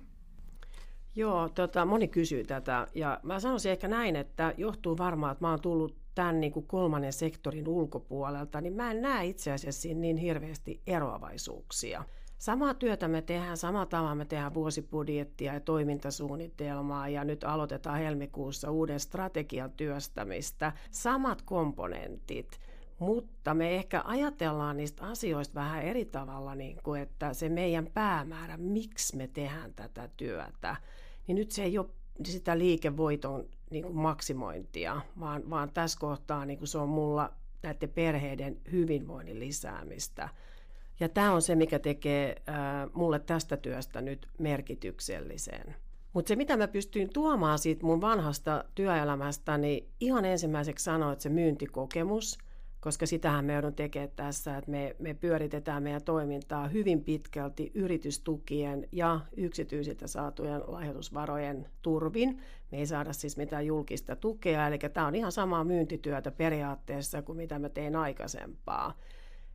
Joo, 1.15 1.49
tota, 1.49 1.85
moni 1.85 2.09
kysyy 2.09 2.45
tätä 2.45 2.87
ja 2.95 3.21
mä 3.23 3.41
sanoisin 3.41 3.73
ehkä 3.73 3.89
näin, 3.89 4.17
että 4.17 4.55
johtuu 4.57 4.99
varmaan, 4.99 5.33
että 5.33 5.45
mä 5.45 5.51
oon 5.51 5.61
tullut 5.61 5.97
tämän 6.15 6.41
niin 6.41 6.53
kuin 6.53 6.67
kolmannen 6.67 7.13
sektorin 7.13 7.69
ulkopuolelta, 7.69 8.61
niin 8.61 8.73
mä 8.73 8.91
en 8.91 9.03
näe 9.03 9.27
itse 9.27 9.53
asiassa 9.53 9.89
niin 9.95 10.17
hirveästi 10.17 10.83
eroavaisuuksia. 10.87 12.05
Samaa 12.39 12.75
työtä 12.75 13.09
me 13.09 13.23
tehdään, 13.23 13.57
sama 13.57 13.87
tavalla 13.87 14.15
me 14.15 14.25
tehdään 14.25 14.55
vuosibudjettia 14.55 15.55
ja 15.55 15.61
toimintasuunnitelmaa 15.61 17.09
ja 17.09 17.25
nyt 17.25 17.45
aloitetaan 17.45 17.99
helmikuussa 17.99 18.71
uuden 18.71 19.01
strategian 19.01 19.71
työstämistä. 19.71 20.73
Samat 20.91 21.43
komponentit, 21.43 22.61
mutta 22.99 23.55
me 23.55 23.75
ehkä 23.75 24.03
ajatellaan 24.05 24.77
niistä 24.77 25.05
asioista 25.05 25.55
vähän 25.55 25.83
eri 25.83 26.05
tavalla, 26.05 26.55
niin 26.55 26.79
kuin 26.83 27.03
että 27.03 27.35
se 27.35 27.49
meidän 27.49 27.87
päämäärä, 27.95 28.57
miksi 28.57 29.17
me 29.17 29.29
tehdään 29.29 29.75
tätä 29.75 30.09
työtä, 30.17 30.77
niin 31.27 31.37
nyt 31.37 31.51
se 31.51 31.63
ei 31.63 31.79
ole 31.79 31.87
sitä 32.25 32.59
liikevoiton 32.59 33.49
niin 33.71 33.85
kuin 33.85 33.97
maksimointia, 33.97 35.01
vaan, 35.21 35.51
vaan 35.51 35.71
tässä 35.71 35.99
kohtaa 36.01 36.45
niin 36.45 36.59
kuin 36.59 36.69
se 36.69 36.79
on 36.79 36.89
mulla 36.89 37.33
näiden 37.63 37.89
perheiden 37.89 38.57
hyvinvoinnin 38.73 39.41
lisäämistä– 39.41 40.29
ja 41.01 41.09
tämä 41.09 41.33
on 41.33 41.43
se, 41.43 41.55
mikä 41.55 41.79
tekee 41.79 42.37
äh, 42.49 42.57
mulle 42.93 43.19
tästä 43.19 43.57
työstä 43.57 44.01
nyt 44.01 44.29
merkityksellisen. 44.39 45.75
Mutta 46.13 46.29
se, 46.29 46.37
mitä 46.37 46.57
mä 46.57 46.69
pystyin 46.69 47.13
tuomaan 47.13 47.59
siitä 47.59 47.87
mun 47.87 48.01
vanhasta 48.01 48.65
työelämästä, 48.75 49.59
niin 49.59 49.89
ihan 50.01 50.25
ensimmäiseksi 50.25 50.85
sanoa, 50.85 51.13
että 51.13 51.23
se 51.23 51.29
myyntikokemus, 51.29 52.39
koska 52.81 53.07
sitähän 53.07 53.45
me 53.45 53.53
joudun 53.53 53.75
tekemään 53.75 54.13
tässä, 54.17 54.59
että 54.59 54.71
me, 54.71 54.97
me 54.99 55.15
pyöritetään 55.15 55.83
meidän 55.83 56.05
toimintaa 56.05 56.69
hyvin 56.69 57.05
pitkälti 57.05 57.71
yritystukien 57.75 58.89
ja 58.93 59.21
yksityisiltä 59.37 60.07
saatujen 60.07 60.63
lahjoitusvarojen 60.67 61.69
turvin. 61.83 62.41
Me 62.73 62.79
ei 62.79 62.87
saada 62.87 63.13
siis 63.13 63.37
mitään 63.37 63.67
julkista 63.67 64.17
tukea, 64.17 64.67
eli 64.67 64.79
tämä 64.79 65.07
on 65.07 65.15
ihan 65.15 65.33
samaa 65.33 65.65
myyntityötä 65.65 66.31
periaatteessa 66.31 67.23
kuin 67.23 67.37
mitä 67.37 67.59
mä 67.59 67.69
tein 67.69 67.97
aikaisempaa 67.97 68.95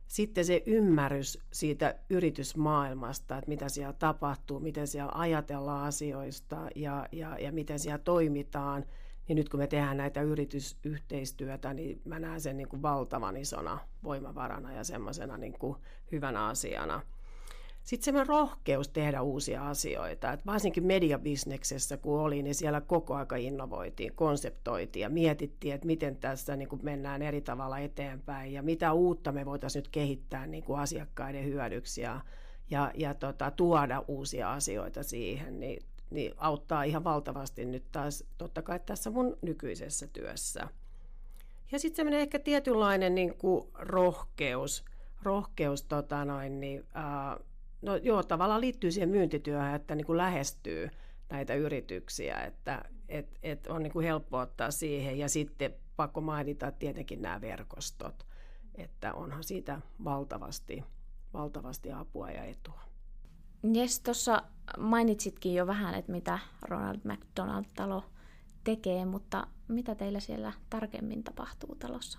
sitten 0.06 0.44
se 0.44 0.62
ymmärrys 0.66 1.38
siitä 1.52 1.94
yritysmaailmasta, 2.10 3.38
että 3.38 3.48
mitä 3.48 3.68
siellä 3.68 3.92
tapahtuu, 3.92 4.60
miten 4.60 4.86
siellä 4.86 5.12
ajatellaan 5.14 5.86
asioista 5.86 6.68
ja, 6.74 7.08
ja, 7.12 7.38
ja 7.38 7.52
miten 7.52 7.78
siellä 7.78 7.98
toimitaan, 7.98 8.84
niin 9.28 9.36
nyt 9.36 9.48
kun 9.48 9.60
me 9.60 9.66
tehdään 9.66 9.96
näitä 9.96 10.22
yritysyhteistyötä, 10.22 11.74
niin 11.74 12.02
mä 12.04 12.20
näen 12.20 12.40
sen 12.40 12.56
niin 12.56 12.68
kuin 12.68 12.82
valtavan 12.82 13.36
isona 13.36 13.78
voimavarana 14.04 14.72
ja 14.72 14.84
semmoisena 14.84 15.38
niin 15.38 15.54
hyvänä 16.12 16.46
asiana. 16.46 17.02
Sitten 17.84 18.04
semmoinen 18.04 18.28
rohkeus 18.28 18.88
tehdä 18.88 19.22
uusia 19.22 19.68
asioita. 19.68 20.32
Et 20.32 20.46
varsinkin 20.46 20.86
mediabisneksessä 20.86 21.96
kun 21.96 22.20
oli, 22.20 22.42
niin 22.42 22.54
siellä 22.54 22.80
koko 22.80 23.14
aika 23.14 23.36
innovoitiin, 23.36 24.14
konseptoitiin 24.14 25.00
ja 25.02 25.08
mietittiin, 25.08 25.74
että 25.74 25.86
miten 25.86 26.16
tässä 26.16 26.56
niin 26.56 26.68
kuin 26.68 26.84
mennään 26.84 27.22
eri 27.22 27.40
tavalla 27.40 27.78
eteenpäin 27.78 28.52
ja 28.52 28.62
mitä 28.62 28.92
uutta 28.92 29.32
me 29.32 29.44
voitaisiin 29.44 29.80
nyt 29.80 29.88
kehittää 29.88 30.46
niin 30.46 30.64
kuin 30.64 30.80
asiakkaiden 30.80 31.44
hyödyksi 31.44 32.00
ja, 32.00 32.20
ja, 32.70 32.90
ja 32.94 33.14
tota, 33.14 33.50
tuoda 33.50 34.04
uusia 34.08 34.52
asioita 34.52 35.02
siihen. 35.02 35.60
Niin, 35.60 35.82
niin 36.10 36.34
auttaa 36.36 36.82
ihan 36.82 37.04
valtavasti 37.04 37.64
nyt 37.64 37.84
taas 37.92 38.24
totta 38.38 38.62
kai 38.62 38.80
tässä 38.86 39.10
mun 39.10 39.38
nykyisessä 39.42 40.06
työssä. 40.06 40.68
Ja 41.72 41.78
sitten 41.78 41.96
semmoinen 41.96 42.20
ehkä 42.20 42.38
tietynlainen 42.38 43.14
niin 43.14 43.34
kuin 43.34 43.68
rohkeus, 43.74 44.84
rohkeus 45.22 45.82
tota 45.82 46.24
noin, 46.24 46.60
niin, 46.60 46.84
ää, 46.94 47.38
No 47.84 47.96
joo, 47.96 48.22
tavallaan 48.22 48.60
liittyy 48.60 48.90
siihen 48.90 49.08
myyntityöhön, 49.08 49.74
että 49.74 49.94
niin 49.94 50.06
kuin 50.06 50.16
lähestyy 50.16 50.90
näitä 51.30 51.54
yrityksiä, 51.54 52.36
että 52.36 52.84
et, 53.08 53.38
et 53.42 53.66
on 53.66 53.82
niin 53.82 53.92
kuin 53.92 54.06
helppo 54.06 54.38
ottaa 54.38 54.70
siihen. 54.70 55.18
Ja 55.18 55.28
sitten 55.28 55.74
pakko 55.96 56.20
mainita 56.20 56.72
tietenkin 56.72 57.22
nämä 57.22 57.40
verkostot, 57.40 58.26
että 58.74 59.14
onhan 59.14 59.44
siitä 59.44 59.80
valtavasti, 60.04 60.84
valtavasti 61.34 61.92
apua 61.92 62.30
ja 62.30 62.44
etua. 62.44 62.80
Jes, 63.74 64.00
tuossa 64.00 64.42
mainitsitkin 64.78 65.54
jo 65.54 65.66
vähän, 65.66 65.94
että 65.94 66.12
mitä 66.12 66.38
Ronald 66.62 67.00
McDonald-talo 67.04 68.04
tekee, 68.64 69.04
mutta 69.04 69.46
mitä 69.68 69.94
teillä 69.94 70.20
siellä 70.20 70.52
tarkemmin 70.70 71.24
tapahtuu 71.24 71.74
talossa? 71.74 72.18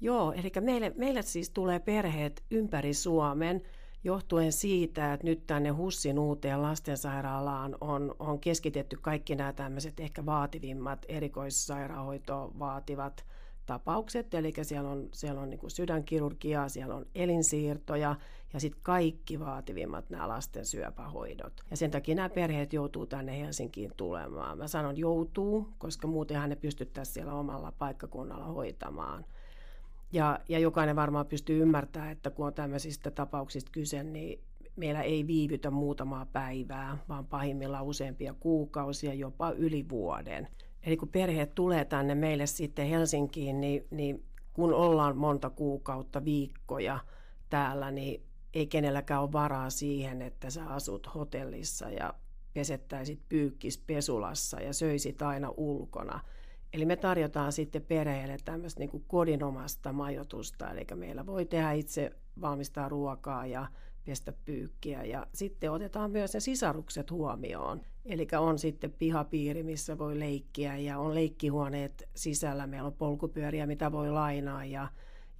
Joo, 0.00 0.32
eli 0.32 0.52
meille, 0.60 0.92
meille 0.96 1.22
siis 1.22 1.50
tulee 1.50 1.78
perheet 1.78 2.44
ympäri 2.50 2.94
Suomen– 2.94 3.62
johtuen 4.04 4.52
siitä, 4.52 5.12
että 5.12 5.26
nyt 5.26 5.46
tänne 5.46 5.70
HUSSin 5.70 6.18
uuteen 6.18 6.62
lastensairaalaan 6.62 7.76
on, 7.80 8.14
on 8.18 8.40
keskitetty 8.40 8.96
kaikki 9.00 9.36
nämä 9.36 9.52
tämmöiset 9.52 10.00
ehkä 10.00 10.26
vaativimmat 10.26 11.06
erikoissairaanhoitoa 11.08 12.50
vaativat 12.58 13.24
tapaukset, 13.66 14.34
eli 14.34 14.52
siellä 14.62 14.90
on, 14.90 15.08
siellä 15.12 15.40
on 15.40 15.50
niin 15.50 15.70
sydänkirurgiaa, 15.70 16.68
siellä 16.68 16.94
on 16.94 17.06
elinsiirtoja 17.14 18.16
ja 18.52 18.60
sitten 18.60 18.82
kaikki 18.82 19.40
vaativimmat 19.40 20.10
nämä 20.10 20.28
lasten 20.28 20.66
syöpähoidot. 20.66 21.52
Ja 21.70 21.76
sen 21.76 21.90
takia 21.90 22.14
nämä 22.14 22.28
perheet 22.28 22.72
joutuu 22.72 23.06
tänne 23.06 23.40
Helsinkiin 23.40 23.92
tulemaan. 23.96 24.58
Mä 24.58 24.68
sanon 24.68 24.96
joutuu, 24.96 25.68
koska 25.78 26.06
muutenhan 26.06 26.50
ne 26.50 26.56
pystyttäisiin 26.56 27.14
siellä 27.14 27.34
omalla 27.34 27.72
paikkakunnalla 27.72 28.46
hoitamaan– 28.46 29.24
ja, 30.12 30.40
ja 30.48 30.58
jokainen 30.58 30.96
varmaan 30.96 31.26
pystyy 31.26 31.62
ymmärtämään, 31.62 32.12
että 32.12 32.30
kun 32.30 32.46
on 32.46 32.54
tämmöisistä 32.54 33.10
tapauksista 33.10 33.70
kyse, 33.72 34.02
niin 34.02 34.40
meillä 34.76 35.02
ei 35.02 35.26
viivytä 35.26 35.70
muutamaa 35.70 36.26
päivää, 36.26 36.98
vaan 37.08 37.26
pahimmillaan 37.26 37.84
useampia 37.84 38.34
kuukausia, 38.40 39.14
jopa 39.14 39.50
yli 39.50 39.88
vuoden. 39.88 40.48
Eli 40.82 40.96
kun 40.96 41.08
perheet 41.08 41.54
tulee 41.54 41.84
tänne 41.84 42.14
meille 42.14 42.46
sitten 42.46 42.86
Helsinkiin, 42.86 43.60
niin, 43.60 43.86
niin 43.90 44.24
kun 44.52 44.74
ollaan 44.74 45.16
monta 45.16 45.50
kuukautta, 45.50 46.24
viikkoja 46.24 46.98
täällä, 47.50 47.90
niin 47.90 48.22
ei 48.54 48.66
kenelläkään 48.66 49.22
ole 49.22 49.32
varaa 49.32 49.70
siihen, 49.70 50.22
että 50.22 50.50
sä 50.50 50.66
asut 50.66 51.14
hotellissa 51.14 51.90
ja 51.90 52.14
pesettäisit 52.54 53.20
pyykkis 53.28 53.78
pesulassa 53.78 54.60
ja 54.60 54.72
söisit 54.72 55.22
aina 55.22 55.52
ulkona– 55.56 56.20
Eli 56.72 56.84
me 56.84 56.96
tarjotaan 56.96 57.52
sitten 57.52 57.82
perheelle 57.82 58.36
tämmöistä 58.44 58.80
niin 58.80 59.04
kodinomasta 59.06 59.92
majoitusta, 59.92 60.70
eli 60.70 60.86
meillä 60.94 61.26
voi 61.26 61.44
tehdä 61.44 61.72
itse 61.72 62.10
valmistaa 62.40 62.88
ruokaa 62.88 63.46
ja 63.46 63.66
pestä 64.06 64.32
pyykkiä 64.44 65.04
ja 65.04 65.26
sitten 65.34 65.72
otetaan 65.72 66.10
myös 66.10 66.34
ne 66.34 66.40
sisarukset 66.40 67.10
huomioon. 67.10 67.80
Eli 68.04 68.26
on 68.38 68.58
sitten 68.58 68.92
pihapiiri, 68.92 69.62
missä 69.62 69.98
voi 69.98 70.18
leikkiä 70.18 70.76
ja 70.76 70.98
on 70.98 71.14
leikkihuoneet 71.14 72.08
sisällä, 72.14 72.66
meillä 72.66 72.86
on 72.86 72.92
polkupyöriä, 72.92 73.66
mitä 73.66 73.92
voi 73.92 74.10
lainaa 74.10 74.64
ja, 74.64 74.88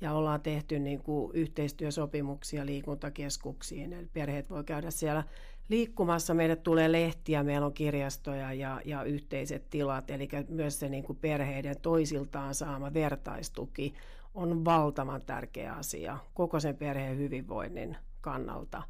ja 0.00 0.12
ollaan 0.12 0.40
tehty 0.40 0.78
niin 0.78 1.02
kuin 1.02 1.30
yhteistyösopimuksia 1.34 2.66
liikuntakeskuksiin. 2.66 3.92
Eli 3.92 4.08
perheet 4.12 4.50
voi 4.50 4.64
käydä 4.64 4.90
siellä 4.90 5.24
liikkumassa. 5.68 6.34
Meille 6.34 6.56
tulee 6.56 6.92
lehtiä, 6.92 7.42
meillä 7.42 7.66
on 7.66 7.72
kirjastoja 7.72 8.52
ja, 8.52 8.80
ja 8.84 9.02
yhteiset 9.02 9.70
tilat, 9.70 10.10
eli 10.10 10.28
myös 10.48 10.80
se 10.80 10.88
niin 10.88 11.04
kuin 11.04 11.18
perheiden 11.20 11.80
toisiltaan 11.82 12.54
saama 12.54 12.94
vertaistuki 12.94 13.94
on 14.34 14.64
valtavan 14.64 15.22
tärkeä 15.22 15.72
asia 15.72 16.18
koko 16.34 16.60
sen 16.60 16.76
perheen 16.76 17.18
hyvinvoinnin 17.18 17.96
kannalta. 18.20 18.82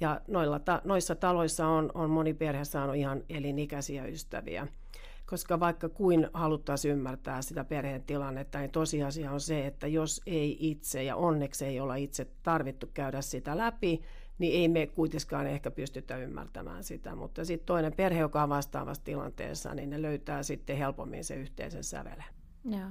Ja 0.00 0.20
noilla 0.28 0.58
ta- 0.58 0.82
noissa 0.84 1.14
taloissa 1.14 1.66
on, 1.66 1.90
on 1.94 2.10
moni 2.10 2.34
perhe 2.34 2.64
saanut 2.64 2.96
ihan 2.96 3.22
elinikäisiä 3.28 4.04
ystäviä. 4.04 4.66
Koska 5.26 5.60
vaikka 5.60 5.88
kuin 5.88 6.28
haluttaisiin 6.32 6.92
ymmärtää 6.92 7.42
sitä 7.42 7.64
perheen 7.64 8.02
tilannetta, 8.02 8.58
niin 8.58 8.70
tosiasia 8.70 9.32
on 9.32 9.40
se, 9.40 9.66
että 9.66 9.86
jos 9.86 10.22
ei 10.26 10.56
itse, 10.60 11.02
ja 11.02 11.16
onneksi 11.16 11.64
ei 11.64 11.80
olla 11.80 11.94
itse 11.94 12.26
tarvittu 12.42 12.86
käydä 12.94 13.20
sitä 13.20 13.56
läpi, 13.58 14.00
niin 14.38 14.60
ei 14.60 14.68
me 14.68 14.86
kuitenkaan 14.86 15.46
ehkä 15.46 15.70
pystytä 15.70 16.16
ymmärtämään 16.16 16.84
sitä. 16.84 17.14
Mutta 17.14 17.44
sitten 17.44 17.66
toinen 17.66 17.92
perhe, 17.96 18.20
joka 18.20 18.42
on 18.42 18.48
vastaavassa 18.48 19.04
tilanteessa, 19.04 19.74
niin 19.74 19.90
ne 19.90 20.02
löytää 20.02 20.42
sitten 20.42 20.76
helpommin 20.76 21.24
se 21.24 21.34
yhteisen 21.34 21.84
sävelen. 21.84 22.24
Joo. 22.64 22.90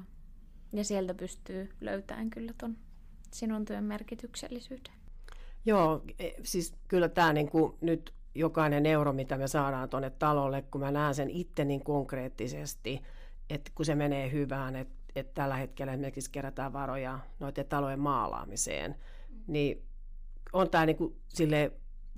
Ja 0.74 0.84
sieltä 0.84 1.14
pystyy 1.14 1.70
löytämään 1.82 2.30
kyllä 2.30 2.54
ton 2.58 2.78
sinun 3.34 3.66
työn 3.66 3.84
merkityksellisyyden. 3.84 4.94
Joo, 5.66 6.04
e, 6.20 6.30
siis 6.44 6.74
kyllä 6.88 7.10
tämä 7.10 7.34
niin 7.34 7.50
kuin 7.50 7.74
nyt 7.82 8.14
jokainen 8.36 8.86
euro, 8.86 9.14
mitä 9.14 9.38
me 9.38 9.48
saadaan 9.48 9.90
tuonne 9.90 10.10
talolle, 10.10 10.62
kun 10.62 10.82
mä 10.82 10.92
näen 10.92 11.16
sen 11.16 11.30
itse 11.30 11.66
niin 11.66 11.84
konkreettisesti, 11.84 13.02
että 13.50 13.72
kun 13.76 13.86
se 13.86 13.96
menee 13.96 14.32
hyvään, 14.32 14.76
että, 14.76 14.94
että 15.16 15.34
tällä 15.34 15.56
hetkellä 15.56 15.94
esimerkiksi 15.94 16.32
kerätään 16.32 16.74
varoja 16.74 17.20
noiden 17.40 17.66
talojen 17.66 18.00
maalaamiseen, 18.00 18.96
niin 19.48 19.84
on 20.54 20.70
tämä 20.70 20.86
niin 20.86 20.98
kuin 20.98 21.16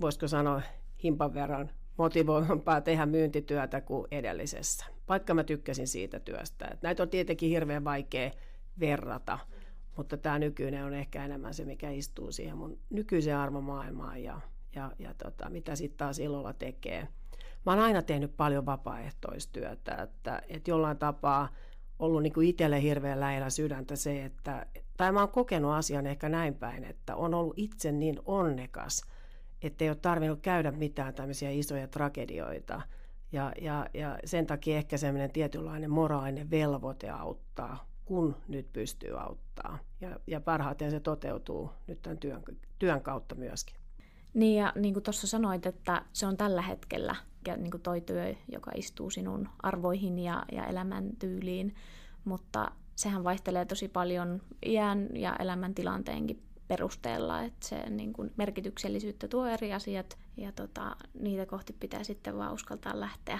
voisiko 0.00 0.28
sanoa, 0.28 0.62
himpan 1.04 1.34
verran 1.34 1.70
motivoivampaa 1.96 2.80
tehdä 2.80 3.06
myyntityötä 3.06 3.80
kuin 3.80 4.06
edellisessä, 4.10 4.86
vaikka 5.08 5.34
mä 5.34 5.44
tykkäsin 5.44 5.88
siitä 5.88 6.20
työstä. 6.20 6.68
Et 6.72 6.82
näitä 6.82 7.02
on 7.02 7.08
tietenkin 7.08 7.50
hirveän 7.50 7.84
vaikea 7.84 8.30
verrata, 8.80 9.38
mutta 9.96 10.16
tämä 10.16 10.38
nykyinen 10.38 10.84
on 10.84 10.94
ehkä 10.94 11.24
enemmän 11.24 11.54
se, 11.54 11.64
mikä 11.64 11.90
istuu 11.90 12.32
siihen 12.32 12.56
mun 12.56 12.78
nykyiseen 12.90 13.36
arvomaailmaan 13.36 14.22
ja, 14.22 14.40
ja, 14.74 14.92
ja 14.98 15.14
tota, 15.14 15.50
mitä 15.50 15.76
sitten 15.76 15.98
taas 15.98 16.18
ilolla 16.18 16.52
tekee. 16.52 17.08
Mä 17.66 17.72
oon 17.72 17.80
aina 17.80 18.02
tehnyt 18.02 18.36
paljon 18.36 18.66
vapaaehtoistyötä, 18.66 19.94
että, 19.94 20.42
että 20.48 20.70
jollain 20.70 20.98
tapaa 20.98 21.48
ollut 22.00 22.22
niin 22.22 22.32
kuin 22.32 22.48
itselle 22.48 22.82
hirveän 22.82 23.20
lähellä 23.20 23.50
sydäntä 23.50 23.96
se, 23.96 24.24
että, 24.24 24.66
tai 24.96 25.12
mä 25.12 25.20
oon 25.20 25.28
kokenut 25.28 25.72
asian 25.72 26.06
ehkä 26.06 26.28
näin 26.28 26.54
päin, 26.54 26.84
että 26.84 27.16
on 27.16 27.34
ollut 27.34 27.54
itse 27.56 27.92
niin 27.92 28.18
onnekas, 28.24 29.02
että 29.62 29.84
ei 29.84 29.90
ole 29.90 29.96
tarvinnut 29.96 30.40
käydä 30.40 30.70
mitään 30.70 31.14
tämmöisiä 31.14 31.50
isoja 31.50 31.88
tragedioita. 31.88 32.82
Ja, 33.32 33.52
ja, 33.60 33.86
ja 33.94 34.18
sen 34.24 34.46
takia 34.46 34.76
ehkä 34.76 34.96
semmoinen 34.96 35.32
tietynlainen 35.32 35.90
moraalinen 35.90 36.50
velvoite 36.50 37.10
auttaa, 37.10 37.88
kun 38.04 38.36
nyt 38.48 38.72
pystyy 38.72 39.20
auttaa. 39.20 39.78
Ja, 40.00 40.20
ja 40.26 40.40
parhaiten 40.40 40.90
se 40.90 41.00
toteutuu 41.00 41.70
nyt 41.86 42.02
tämän 42.02 42.18
työn, 42.18 42.42
työn 42.78 43.00
kautta 43.00 43.34
myöskin. 43.34 43.79
Niin 44.34 44.56
ja 44.62 44.72
niin 44.76 44.94
kuin 44.94 45.04
tuossa 45.04 45.26
sanoit, 45.26 45.66
että 45.66 46.02
se 46.12 46.26
on 46.26 46.36
tällä 46.36 46.62
hetkellä 46.62 47.16
niin 47.56 47.70
kuin 47.70 47.82
toi 47.82 48.00
työ, 48.00 48.34
joka 48.52 48.70
istuu 48.74 49.10
sinun 49.10 49.48
arvoihin 49.62 50.18
ja, 50.18 50.44
ja 50.52 50.66
elämäntyyliin, 50.66 51.74
mutta 52.24 52.70
sehän 52.96 53.24
vaihtelee 53.24 53.64
tosi 53.64 53.88
paljon 53.88 54.42
iän 54.66 55.08
ja 55.14 55.36
elämäntilanteenkin 55.36 56.42
perusteella, 56.68 57.42
että 57.42 57.68
se 57.68 57.90
niin 57.90 58.12
kuin 58.12 58.32
merkityksellisyyttä 58.36 59.28
tuo 59.28 59.46
eri 59.46 59.72
asiat 59.72 60.18
ja 60.36 60.52
tota, 60.52 60.96
niitä 61.14 61.46
kohti 61.46 61.72
pitää 61.72 62.04
sitten 62.04 62.36
vaan 62.36 62.52
uskaltaa 62.52 63.00
lähteä, 63.00 63.38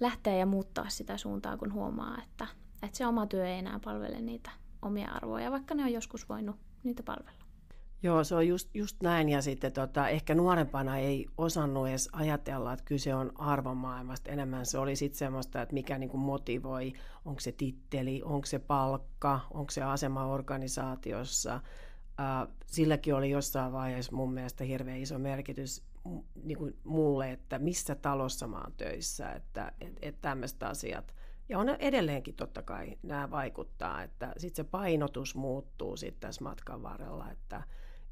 lähteä 0.00 0.36
ja 0.36 0.46
muuttaa 0.46 0.88
sitä 0.88 1.16
suuntaa, 1.16 1.56
kun 1.56 1.72
huomaa, 1.72 2.22
että, 2.22 2.46
että 2.82 2.98
se 2.98 3.06
oma 3.06 3.26
työ 3.26 3.46
ei 3.46 3.58
enää 3.58 3.80
palvele 3.84 4.20
niitä 4.20 4.50
omia 4.82 5.10
arvoja, 5.10 5.50
vaikka 5.50 5.74
ne 5.74 5.82
on 5.82 5.92
joskus 5.92 6.28
voinut 6.28 6.56
niitä 6.84 7.02
palvella. 7.02 7.41
Joo, 8.04 8.24
se 8.24 8.34
on 8.34 8.48
just, 8.48 8.74
just 8.74 8.96
näin. 9.02 9.28
Ja 9.28 9.42
sitten 9.42 9.72
tota, 9.72 10.08
ehkä 10.08 10.34
nuorempana 10.34 10.98
ei 10.98 11.26
osannut 11.38 11.88
edes 11.88 12.08
ajatella, 12.12 12.72
että 12.72 12.84
kyse 12.84 13.14
on 13.14 13.32
arvomaailmasta. 13.34 14.30
Enemmän 14.30 14.66
se 14.66 14.78
oli 14.78 14.96
sitten 14.96 15.18
semmoista, 15.18 15.62
että 15.62 15.74
mikä 15.74 15.98
niinku 15.98 16.16
motivoi, 16.16 16.92
onko 17.24 17.40
se 17.40 17.52
titteli, 17.52 18.22
onko 18.24 18.46
se 18.46 18.58
palkka, 18.58 19.40
onko 19.50 19.70
se 19.70 19.82
asema 19.82 20.26
organisaatiossa. 20.26 21.60
Silläkin 22.66 23.14
oli 23.14 23.30
jossain 23.30 23.72
vaiheessa 23.72 24.16
mun 24.16 24.32
mielestä 24.32 24.64
hirveän 24.64 24.98
iso 24.98 25.18
merkitys 25.18 25.82
niin 26.44 26.58
kuin 26.58 26.76
mulle, 26.84 27.30
että 27.30 27.58
missä 27.58 27.94
talossa 27.94 28.46
mä 28.46 28.58
oon 28.58 28.72
töissä, 28.76 29.32
että 29.32 29.72
et, 29.80 29.98
et 30.02 30.20
tämmöiset 30.20 30.62
asiat. 30.62 31.14
Ja 31.48 31.58
on 31.58 31.68
edelleenkin 31.68 32.34
totta 32.34 32.62
kai 32.62 32.98
nämä 33.02 33.30
vaikuttaa, 33.30 34.02
että 34.02 34.32
sitten 34.36 34.64
se 34.64 34.70
painotus 34.70 35.34
muuttuu 35.34 35.96
sitten 35.96 36.20
tässä 36.20 36.44
matkan 36.44 36.82
varrella, 36.82 37.30
että 37.30 37.62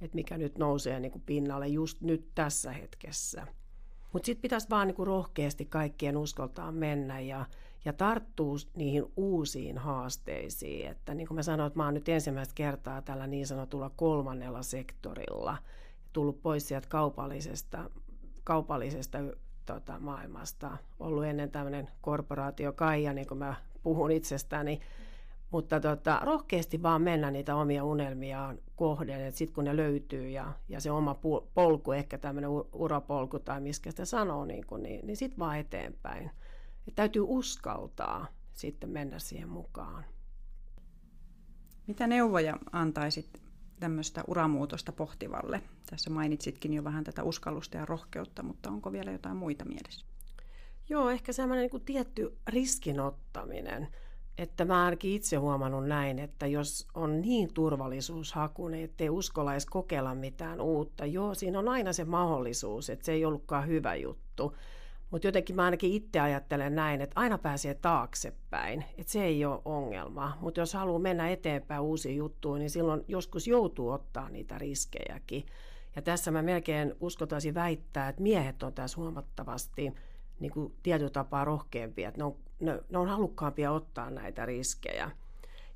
että 0.01 0.15
mikä 0.15 0.39
nyt 0.39 0.59
nousee 0.59 1.01
niin 1.01 1.13
kuin 1.13 1.23
pinnalle 1.27 1.69
just 1.69 2.01
nyt 2.01 2.31
tässä 2.35 2.73
hetkessä. 2.73 3.47
Mutta 4.13 4.27
sitten 4.27 4.43
pitäisi 4.43 4.71
vaan 4.71 4.87
niin 4.87 4.97
kuin 4.97 5.07
rohkeasti 5.07 5.65
kaikkien 5.65 6.17
uskaltaa 6.17 6.73
mennä 6.73 7.21
ja, 7.21 7.47
ja 7.85 7.93
tarttua 7.93 8.57
niihin 8.77 9.05
uusiin 9.17 9.79
haasteisiin. 9.79 10.91
Että 10.91 11.15
niin 11.15 11.29
kuin 11.29 11.37
mä 11.37 11.43
sanoin, 11.43 11.67
että 11.67 11.79
mä 11.79 11.85
oon 11.85 11.95
nyt 11.95 12.09
ensimmäistä 12.09 12.55
kertaa 12.55 13.03
tällä 13.03 13.27
niin 13.27 13.47
sanotulla 13.47 13.91
kolmannella 13.97 14.63
sektorilla 14.63 15.57
tullut 16.13 16.43
pois 16.43 16.69
sieltä 16.69 16.89
kaupallisesta, 16.89 17.91
kaupallisesta 18.45 19.19
tota, 19.67 19.99
maailmasta. 19.99 20.77
Ollut 21.01 21.25
ennen 21.25 21.51
tämmöinen 21.51 21.89
korporaatio 22.01 22.73
Kaija, 22.73 23.13
niin 23.13 23.27
kuin 23.27 23.39
mä 23.39 23.55
puhun 23.83 24.11
itsestäni, 24.11 24.81
mutta 25.51 25.81
tota, 25.81 26.21
rohkeasti 26.23 26.83
vaan 26.83 27.03
mennä 27.03 27.31
niitä 27.31 27.57
omia 27.57 27.85
unelmiaan 27.85 28.59
kohden, 28.77 29.21
että 29.21 29.39
sitten 29.39 29.55
kun 29.55 29.65
ne 29.65 29.77
löytyy 29.77 30.29
ja, 30.29 30.53
ja 30.69 30.81
se 30.81 30.91
oma 30.91 31.19
polku, 31.55 31.93
ehkä 31.93 32.19
tämmöinen 32.19 32.51
urapolku 32.73 33.39
tai 33.39 33.61
miskä 33.61 33.91
sitä 33.91 34.05
sanoo, 34.05 34.45
niin, 34.45 34.67
kuin, 34.67 34.83
niin, 34.83 35.07
niin 35.07 35.17
sitten 35.17 35.39
vaan 35.39 35.59
eteenpäin. 35.59 36.31
Et 36.89 36.95
täytyy 36.95 37.23
uskaltaa 37.27 38.27
sitten 38.53 38.91
mennä 38.91 39.19
siihen 39.19 39.49
mukaan. 39.49 40.05
Mitä 41.87 42.07
neuvoja 42.07 42.59
antaisit 42.73 43.43
tämmöistä 43.81 44.25
uramuutosta 44.27 44.93
pohtivalle? 44.93 45.63
Tässä 45.91 46.11
mainitsitkin 46.11 46.73
jo 46.73 46.85
vähän 46.85 47.05
tätä 47.05 47.23
uskallusta 47.23 47.77
ja 47.77 47.87
rohkeutta, 47.87 48.43
mutta 48.43 48.71
onko 48.71 48.93
vielä 48.93 49.13
jotain 49.13 49.37
muita 49.37 49.65
mielessä? 49.65 50.07
Joo, 50.89 51.11
ehkä 51.11 51.33
semmoinen 51.33 51.71
niin 51.73 51.85
tietty 51.85 52.39
riskinottaminen 52.47 53.89
että 54.39 54.65
mä 54.65 54.85
ainakin 54.85 55.13
itse 55.13 55.37
huomannut 55.37 55.87
näin, 55.87 56.19
että 56.19 56.47
jos 56.47 56.89
on 56.95 57.21
niin 57.21 57.55
turvallisuushakuinen, 57.55 58.83
ettei 58.83 59.11
uskalla 59.11 59.53
edes 59.53 59.67
kokeilla 59.67 60.15
mitään 60.15 60.61
uutta, 60.61 61.07
joo, 61.07 61.35
siinä 61.35 61.59
on 61.59 61.69
aina 61.69 61.93
se 61.93 62.05
mahdollisuus, 62.05 62.91
että 62.91 63.05
se 63.05 63.13
ei 63.13 63.25
ollutkaan 63.25 63.67
hyvä 63.67 63.95
juttu. 63.95 64.57
Mutta 65.11 65.27
jotenkin 65.27 65.57
mä 65.57 65.65
ainakin 65.65 65.93
itse 65.93 66.21
ajattelen 66.21 66.75
näin, 66.75 67.01
että 67.01 67.21
aina 67.21 67.39
pääsee 67.39 67.75
taaksepäin, 67.75 68.85
että 68.99 69.13
se 69.13 69.25
ei 69.25 69.45
ole 69.45 69.61
ongelma. 69.65 70.37
Mutta 70.41 70.61
jos 70.61 70.75
haluaa 70.75 70.99
mennä 70.99 71.31
eteenpäin 71.31 71.81
uusiin 71.81 72.17
juttuun, 72.17 72.59
niin 72.59 72.71
silloin 72.71 73.05
joskus 73.09 73.47
joutuu 73.49 73.91
ottaa 73.91 74.29
niitä 74.29 74.59
riskejäkin. 74.59 75.47
Ja 75.97 76.03
tässä 76.03 76.31
mä 76.31 76.43
melkein 76.43 76.95
uskotaisin 77.01 77.55
väittää, 77.55 78.09
että 78.09 78.23
miehet 78.23 78.63
on 78.63 78.73
tässä 78.73 79.01
huomattavasti 79.01 79.93
niin 80.41 80.53
kuin 80.53 80.75
tietyllä 80.83 81.11
tapaa 81.11 81.45
rohkeampia, 81.45 82.09
että 82.09 82.19
ne 82.21 82.25
on, 82.25 82.37
ne, 82.61 82.81
ne 82.91 82.99
on 82.99 83.09
halukkaampia 83.09 83.73
ottaa 83.73 84.11
näitä 84.11 84.47
riskejä. 84.47 85.11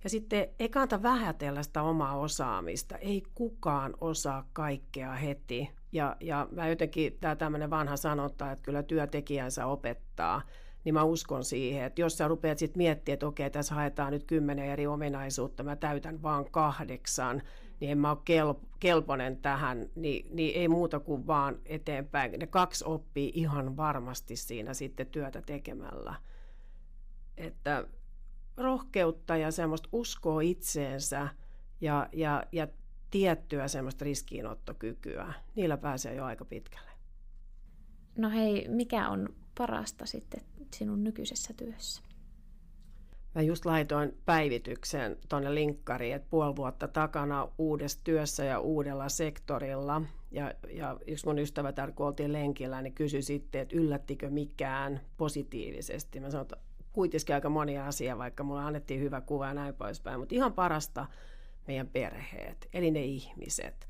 Ja 0.05 0.11
sitten 0.11 0.49
ei 0.59 0.69
kannata 0.69 1.03
vähätellä 1.03 1.63
sitä 1.63 1.83
omaa 1.83 2.17
osaamista. 2.19 2.97
Ei 2.97 3.23
kukaan 3.35 3.95
osaa 4.01 4.49
kaikkea 4.53 5.13
heti. 5.13 5.71
Ja, 5.93 6.17
ja 6.21 6.49
mä 6.51 6.69
jotenkin, 6.69 7.17
tämä 7.21 7.37
tämmöinen 7.37 7.71
vanha 7.71 7.97
sanonta, 7.97 8.53
että 8.53 8.63
kyllä 8.63 8.83
työtekijänsä 8.83 9.67
opettaa, 9.67 10.43
niin 10.85 10.95
mä 10.95 11.03
uskon 11.03 11.45
siihen, 11.45 11.85
että 11.85 12.01
jos 12.01 12.19
sä 12.19 12.29
rupeat 12.29 12.59
sitten 12.59 12.79
miettimään, 12.79 13.15
että 13.15 13.27
okei, 13.27 13.51
tässä 13.51 13.75
haetaan 13.75 14.13
nyt 14.13 14.25
kymmenen 14.25 14.65
eri 14.65 14.87
ominaisuutta, 14.87 15.63
mä 15.63 15.77
täytän 15.77 16.23
vaan 16.23 16.51
kahdeksan, 16.51 17.43
niin 17.81 17.91
en 17.91 17.99
mä 17.99 18.11
ole 18.11 18.19
kelp- 18.19 18.67
kelpoinen 18.81 19.37
tähän, 19.37 19.87
niin, 19.95 20.27
niin 20.31 20.61
ei 20.61 20.69
muuta 20.69 21.01
kuin 21.01 21.27
vaan 21.27 21.59
eteenpäin. 21.67 22.33
Ne 22.39 22.47
kaksi 22.47 22.85
oppii 22.87 23.33
ihan 23.35 23.77
varmasti 23.77 24.37
siinä 24.37 24.75
sitten 24.75 25.07
työtä 25.07 25.43
tekemällä. 25.43 26.15
Että 27.37 27.87
rohkeutta 28.57 29.37
ja 29.37 29.51
semmoista 29.51 29.89
uskoa 29.93 30.41
itseensä 30.41 31.29
ja, 31.81 32.09
ja, 32.13 32.45
ja 32.53 32.69
tiettyä 33.11 33.69
semmoista 33.69 34.05
riskiinottokykyä, 34.05 35.33
niillä 35.57 35.77
pääsee 35.77 36.15
jo 36.15 36.25
aika 36.25 36.45
pitkälle. 36.45 36.91
No 38.19 38.31
hei, 38.31 38.69
mikä 38.69 39.09
on 39.09 39.29
parasta 39.59 40.07
sitten 40.07 40.41
sinun 40.75 41.05
nykyisessä 41.05 41.55
työssä? 41.57 42.03
Mä 43.35 43.43
just 43.43 43.65
laitoin 43.65 44.19
päivityksen 44.25 45.17
tuonne 45.29 45.55
linkkariin, 45.55 46.15
että 46.15 46.29
puoli 46.31 46.57
vuotta 46.57 46.89
takana 46.89 47.49
uudessa 47.59 48.01
työssä 48.05 48.45
ja 48.45 48.61
uudella 48.61 49.09
sektorilla. 49.09 50.03
Ja, 50.31 50.55
ja 50.71 50.97
yksi 51.07 51.27
mun 51.27 51.39
ystävä 51.39 51.73
täällä, 51.73 51.95
kun 51.95 52.07
oltiin 52.07 52.33
lenkillä, 52.33 52.83
niin 52.83 52.95
kysyi 52.95 53.23
sitten, 53.23 53.61
että 53.61 53.77
yllättikö 53.77 54.31
mikään 54.31 55.01
positiivisesti. 55.17 56.21
Mä 56.21 56.31
sanoin, 56.31 56.45
että 56.45 56.57
kuitenkin 56.95 57.35
aika 57.35 57.49
monia 57.49 57.87
asia, 57.87 58.19
vaikka 58.19 58.45
mulle 58.45 58.63
annettiin 58.63 59.01
hyvä 59.01 59.21
kuva 59.21 59.47
ja 59.47 59.55
näin 59.55 59.75
poispäin. 59.75 60.21
Mutta 60.21 60.35
ihan 60.35 60.53
parasta 60.53 61.07
meidän 61.69 61.89
perheet, 61.89 62.69
eli 62.73 62.91
ne 62.91 63.05
ihmiset. 63.05 63.89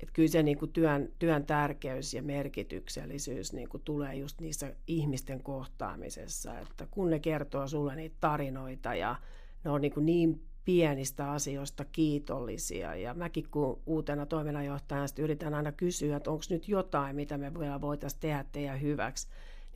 Että 0.00 0.12
kyllä 0.12 0.28
se 0.28 0.42
niin 0.42 0.58
kuin 0.58 0.72
työn, 0.72 1.12
työn 1.18 1.46
tärkeys 1.46 2.14
ja 2.14 2.22
merkityksellisyys 2.22 3.52
niin 3.52 3.68
kuin 3.68 3.82
tulee 3.82 4.14
just 4.14 4.40
niissä 4.40 4.74
ihmisten 4.86 5.42
kohtaamisessa, 5.42 6.58
että 6.58 6.86
kun 6.90 7.10
ne 7.10 7.18
kertoo 7.18 7.68
sulle 7.68 7.96
niitä 7.96 8.16
tarinoita 8.20 8.94
ja 8.94 9.16
ne 9.64 9.70
on 9.70 9.80
niin, 9.80 9.92
kuin 9.92 10.06
niin 10.06 10.42
pienistä 10.64 11.30
asioista 11.30 11.84
kiitollisia. 11.84 12.94
Ja 12.94 13.14
mäkin 13.14 13.50
kun 13.50 13.82
uutena 13.86 14.26
toiminnanjohtajana 14.26 15.06
yritän 15.18 15.54
aina 15.54 15.72
kysyä, 15.72 16.16
että 16.16 16.30
onko 16.30 16.44
nyt 16.50 16.68
jotain, 16.68 17.16
mitä 17.16 17.38
me 17.38 17.54
vielä 17.58 17.80
voitaisiin 17.80 18.20
tehdä 18.20 18.44
teidän 18.52 18.80
hyväksi 18.80 19.28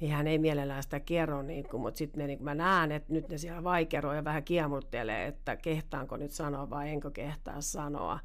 niin 0.05 0.15
hän 0.15 0.27
ei 0.27 0.39
mielellään 0.39 0.83
sitä 0.83 1.01
kerro, 1.01 1.43
niin 1.43 1.69
kuin, 1.69 1.81
mutta 1.81 1.99
sitten 1.99 2.27
niin 2.27 2.43
mä 2.43 2.55
näen, 2.55 2.93
että 2.93 3.13
nyt 3.13 3.29
ne 3.29 3.39
siellä 3.39 3.65
vaikeroi 3.65 4.17
ja 4.17 4.25
vähän 4.25 4.45
kiemurtelee, 4.45 5.27
että 5.27 5.57
kehtaanko 5.57 6.17
nyt 6.17 6.31
sanoa 6.31 6.71
vai 6.71 6.89
enkö 6.89 7.11
kehtaa 7.11 7.61
sanoa. 7.61 8.19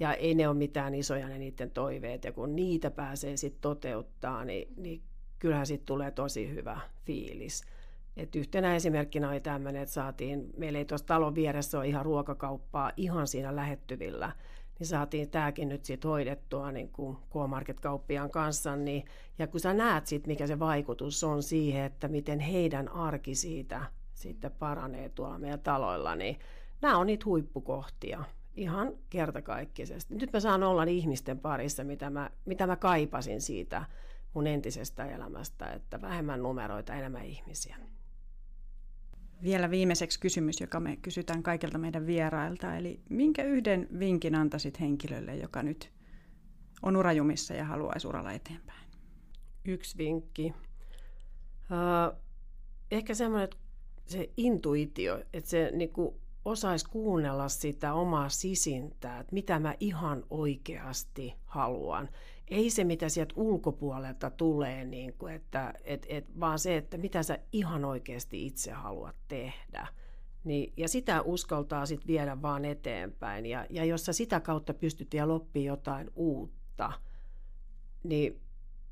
Ja 0.00 0.14
ei 0.14 0.34
ne 0.34 0.48
ole 0.48 0.56
mitään 0.56 0.94
isoja 0.94 1.28
ne 1.28 1.38
niiden 1.38 1.70
toiveet, 1.70 2.24
ja 2.24 2.32
kun 2.32 2.56
niitä 2.56 2.90
pääsee 2.90 3.36
sitten 3.36 3.60
toteuttaa, 3.60 4.44
niin, 4.44 4.68
niin 4.76 5.02
kyllähän 5.38 5.66
sitten 5.66 5.86
tulee 5.86 6.10
tosi 6.10 6.50
hyvä 6.50 6.80
fiilis. 7.04 7.64
Et 8.16 8.36
yhtenä 8.36 8.76
esimerkkinä 8.76 9.30
oli 9.30 9.40
tämmöinen, 9.40 9.82
että 9.82 9.92
saatiin, 9.92 10.50
meillä 10.56 10.78
ei 10.78 10.84
tuossa 10.84 11.06
talon 11.06 11.34
vieressä 11.34 11.78
ole 11.78 11.88
ihan 11.88 12.04
ruokakauppaa 12.04 12.92
ihan 12.96 13.26
siinä 13.26 13.56
lähettyvillä, 13.56 14.32
niin 14.78 14.86
saatiin 14.86 15.30
tämäkin 15.30 15.68
nyt 15.68 15.84
sitten 15.84 16.08
hoidettua 16.08 16.72
niin 16.72 16.88
kuin 16.88 17.16
K-Market-kauppiaan 17.16 18.30
kanssa. 18.30 18.76
Niin, 18.76 19.04
ja 19.38 19.46
kun 19.46 19.60
sä 19.60 19.74
näet 19.74 20.06
sitten, 20.06 20.32
mikä 20.32 20.46
se 20.46 20.58
vaikutus 20.58 21.24
on 21.24 21.42
siihen, 21.42 21.84
että 21.84 22.08
miten 22.08 22.40
heidän 22.40 22.88
arki 22.88 23.34
siitä 23.34 23.86
sitten 24.14 24.50
paranee 24.58 25.08
tuolla 25.08 25.38
meidän 25.38 25.60
taloilla, 25.60 26.14
niin 26.14 26.38
nämä 26.80 26.98
on 26.98 27.06
niitä 27.06 27.24
huippukohtia 27.24 28.24
ihan 28.56 28.92
kertakaikkisesti. 29.10 30.14
Nyt 30.14 30.32
mä 30.32 30.40
saan 30.40 30.62
olla 30.62 30.82
ihmisten 30.82 31.38
parissa, 31.38 31.84
mitä 31.84 32.10
mä, 32.10 32.30
mitä 32.44 32.66
mä 32.66 32.76
kaipasin 32.76 33.40
siitä 33.40 33.84
mun 34.34 34.46
entisestä 34.46 35.06
elämästä, 35.06 35.72
että 35.72 36.00
vähemmän 36.00 36.42
numeroita, 36.42 36.94
enemmän 36.94 37.24
ihmisiä. 37.24 37.76
Vielä 39.42 39.70
viimeiseksi 39.70 40.20
kysymys, 40.20 40.60
joka 40.60 40.80
me 40.80 40.96
kysytään 40.96 41.42
kaikilta 41.42 41.78
meidän 41.78 42.06
vierailta. 42.06 42.76
Eli 42.76 43.00
minkä 43.08 43.42
yhden 43.44 43.88
vinkin 43.98 44.34
antaisit 44.34 44.80
henkilölle, 44.80 45.36
joka 45.36 45.62
nyt 45.62 45.92
on 46.82 46.96
urajumissa 46.96 47.54
ja 47.54 47.64
haluaisi 47.64 48.06
uralla 48.06 48.32
eteenpäin? 48.32 48.88
Yksi 49.64 49.98
vinkki. 49.98 50.54
Uh, 51.70 52.18
ehkä 52.90 53.14
semmoinen, 53.14 53.44
että 53.44 53.56
se 54.06 54.30
intuitio, 54.36 55.22
että 55.32 55.50
se 55.50 55.70
niinku 55.74 56.20
osaisi 56.44 56.88
kuunnella 56.88 57.48
sitä 57.48 57.94
omaa 57.94 58.28
sisintää, 58.28 59.20
että 59.20 59.34
mitä 59.34 59.58
mä 59.58 59.74
ihan 59.80 60.24
oikeasti 60.30 61.34
haluan. 61.44 62.08
Ei 62.50 62.70
se, 62.70 62.84
mitä 62.84 63.08
sieltä 63.08 63.34
ulkopuolelta 63.36 64.30
tulee, 64.30 64.84
niin 64.84 65.14
kuin, 65.14 65.34
että, 65.34 65.74
et, 65.84 66.06
et, 66.08 66.40
vaan 66.40 66.58
se, 66.58 66.76
että 66.76 66.98
mitä 66.98 67.22
sä 67.22 67.38
ihan 67.52 67.84
oikeasti 67.84 68.46
itse 68.46 68.72
haluat 68.72 69.16
tehdä. 69.28 69.86
Niin, 70.44 70.72
ja 70.76 70.88
sitä 70.88 71.22
uskaltaa 71.22 71.86
sitten 71.86 72.06
viedä 72.06 72.42
vaan 72.42 72.64
eteenpäin. 72.64 73.46
Ja, 73.46 73.66
ja 73.70 73.84
jos 73.84 74.04
sä 74.04 74.12
sitä 74.12 74.40
kautta 74.40 74.74
pystyt 74.74 75.08
vielä 75.12 75.32
oppimaan 75.32 75.66
jotain 75.66 76.10
uutta, 76.16 76.92
niin 78.04 78.40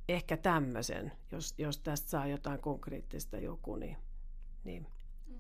ehkä 0.09 0.37
tämmöisen, 0.37 1.13
jos, 1.33 1.55
jos 1.59 1.79
tästä 1.79 2.11
saa 2.11 2.27
jotain 2.27 2.61
konkreettista 2.61 3.39
joku, 3.39 3.77
niin, 3.77 3.97
niin 4.65 4.87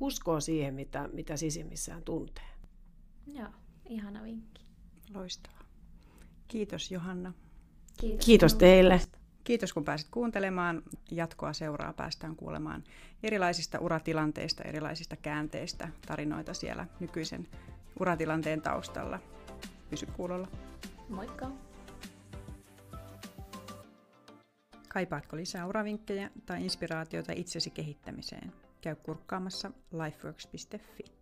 uskoo 0.00 0.40
siihen, 0.40 0.74
mitä, 0.74 1.08
mitä 1.12 1.36
sisimmissään 1.36 2.02
tuntee. 2.02 2.48
Joo, 3.26 3.48
ihana 3.88 4.22
vinkki. 4.22 4.66
Loistavaa. 5.14 5.64
Kiitos 6.48 6.90
Johanna. 6.90 7.32
Kiitos, 7.96 8.26
Kiitos 8.26 8.54
teille. 8.54 9.00
Kiitos 9.44 9.72
kun 9.72 9.84
pääsit 9.84 10.08
kuuntelemaan. 10.10 10.82
Jatkoa 11.10 11.52
seuraa. 11.52 11.92
Päästään 11.92 12.36
kuulemaan 12.36 12.84
erilaisista 13.22 13.78
uratilanteista, 13.78 14.62
erilaisista 14.64 15.16
käänteistä, 15.16 15.88
tarinoita 16.06 16.54
siellä 16.54 16.86
nykyisen 17.00 17.48
uratilanteen 18.00 18.62
taustalla. 18.62 19.18
Pysy 19.90 20.06
kuulolla. 20.06 20.48
Moikka! 21.08 21.50
Kaipaatko 24.88 25.36
lisää 25.36 25.66
uravinkkejä 25.66 26.30
tai 26.46 26.64
inspiraatiota 26.64 27.32
itsesi 27.36 27.70
kehittämiseen? 27.70 28.52
Käy 28.80 28.94
kurkkaamassa 28.94 29.70
lifeworks.fi. 29.92 31.15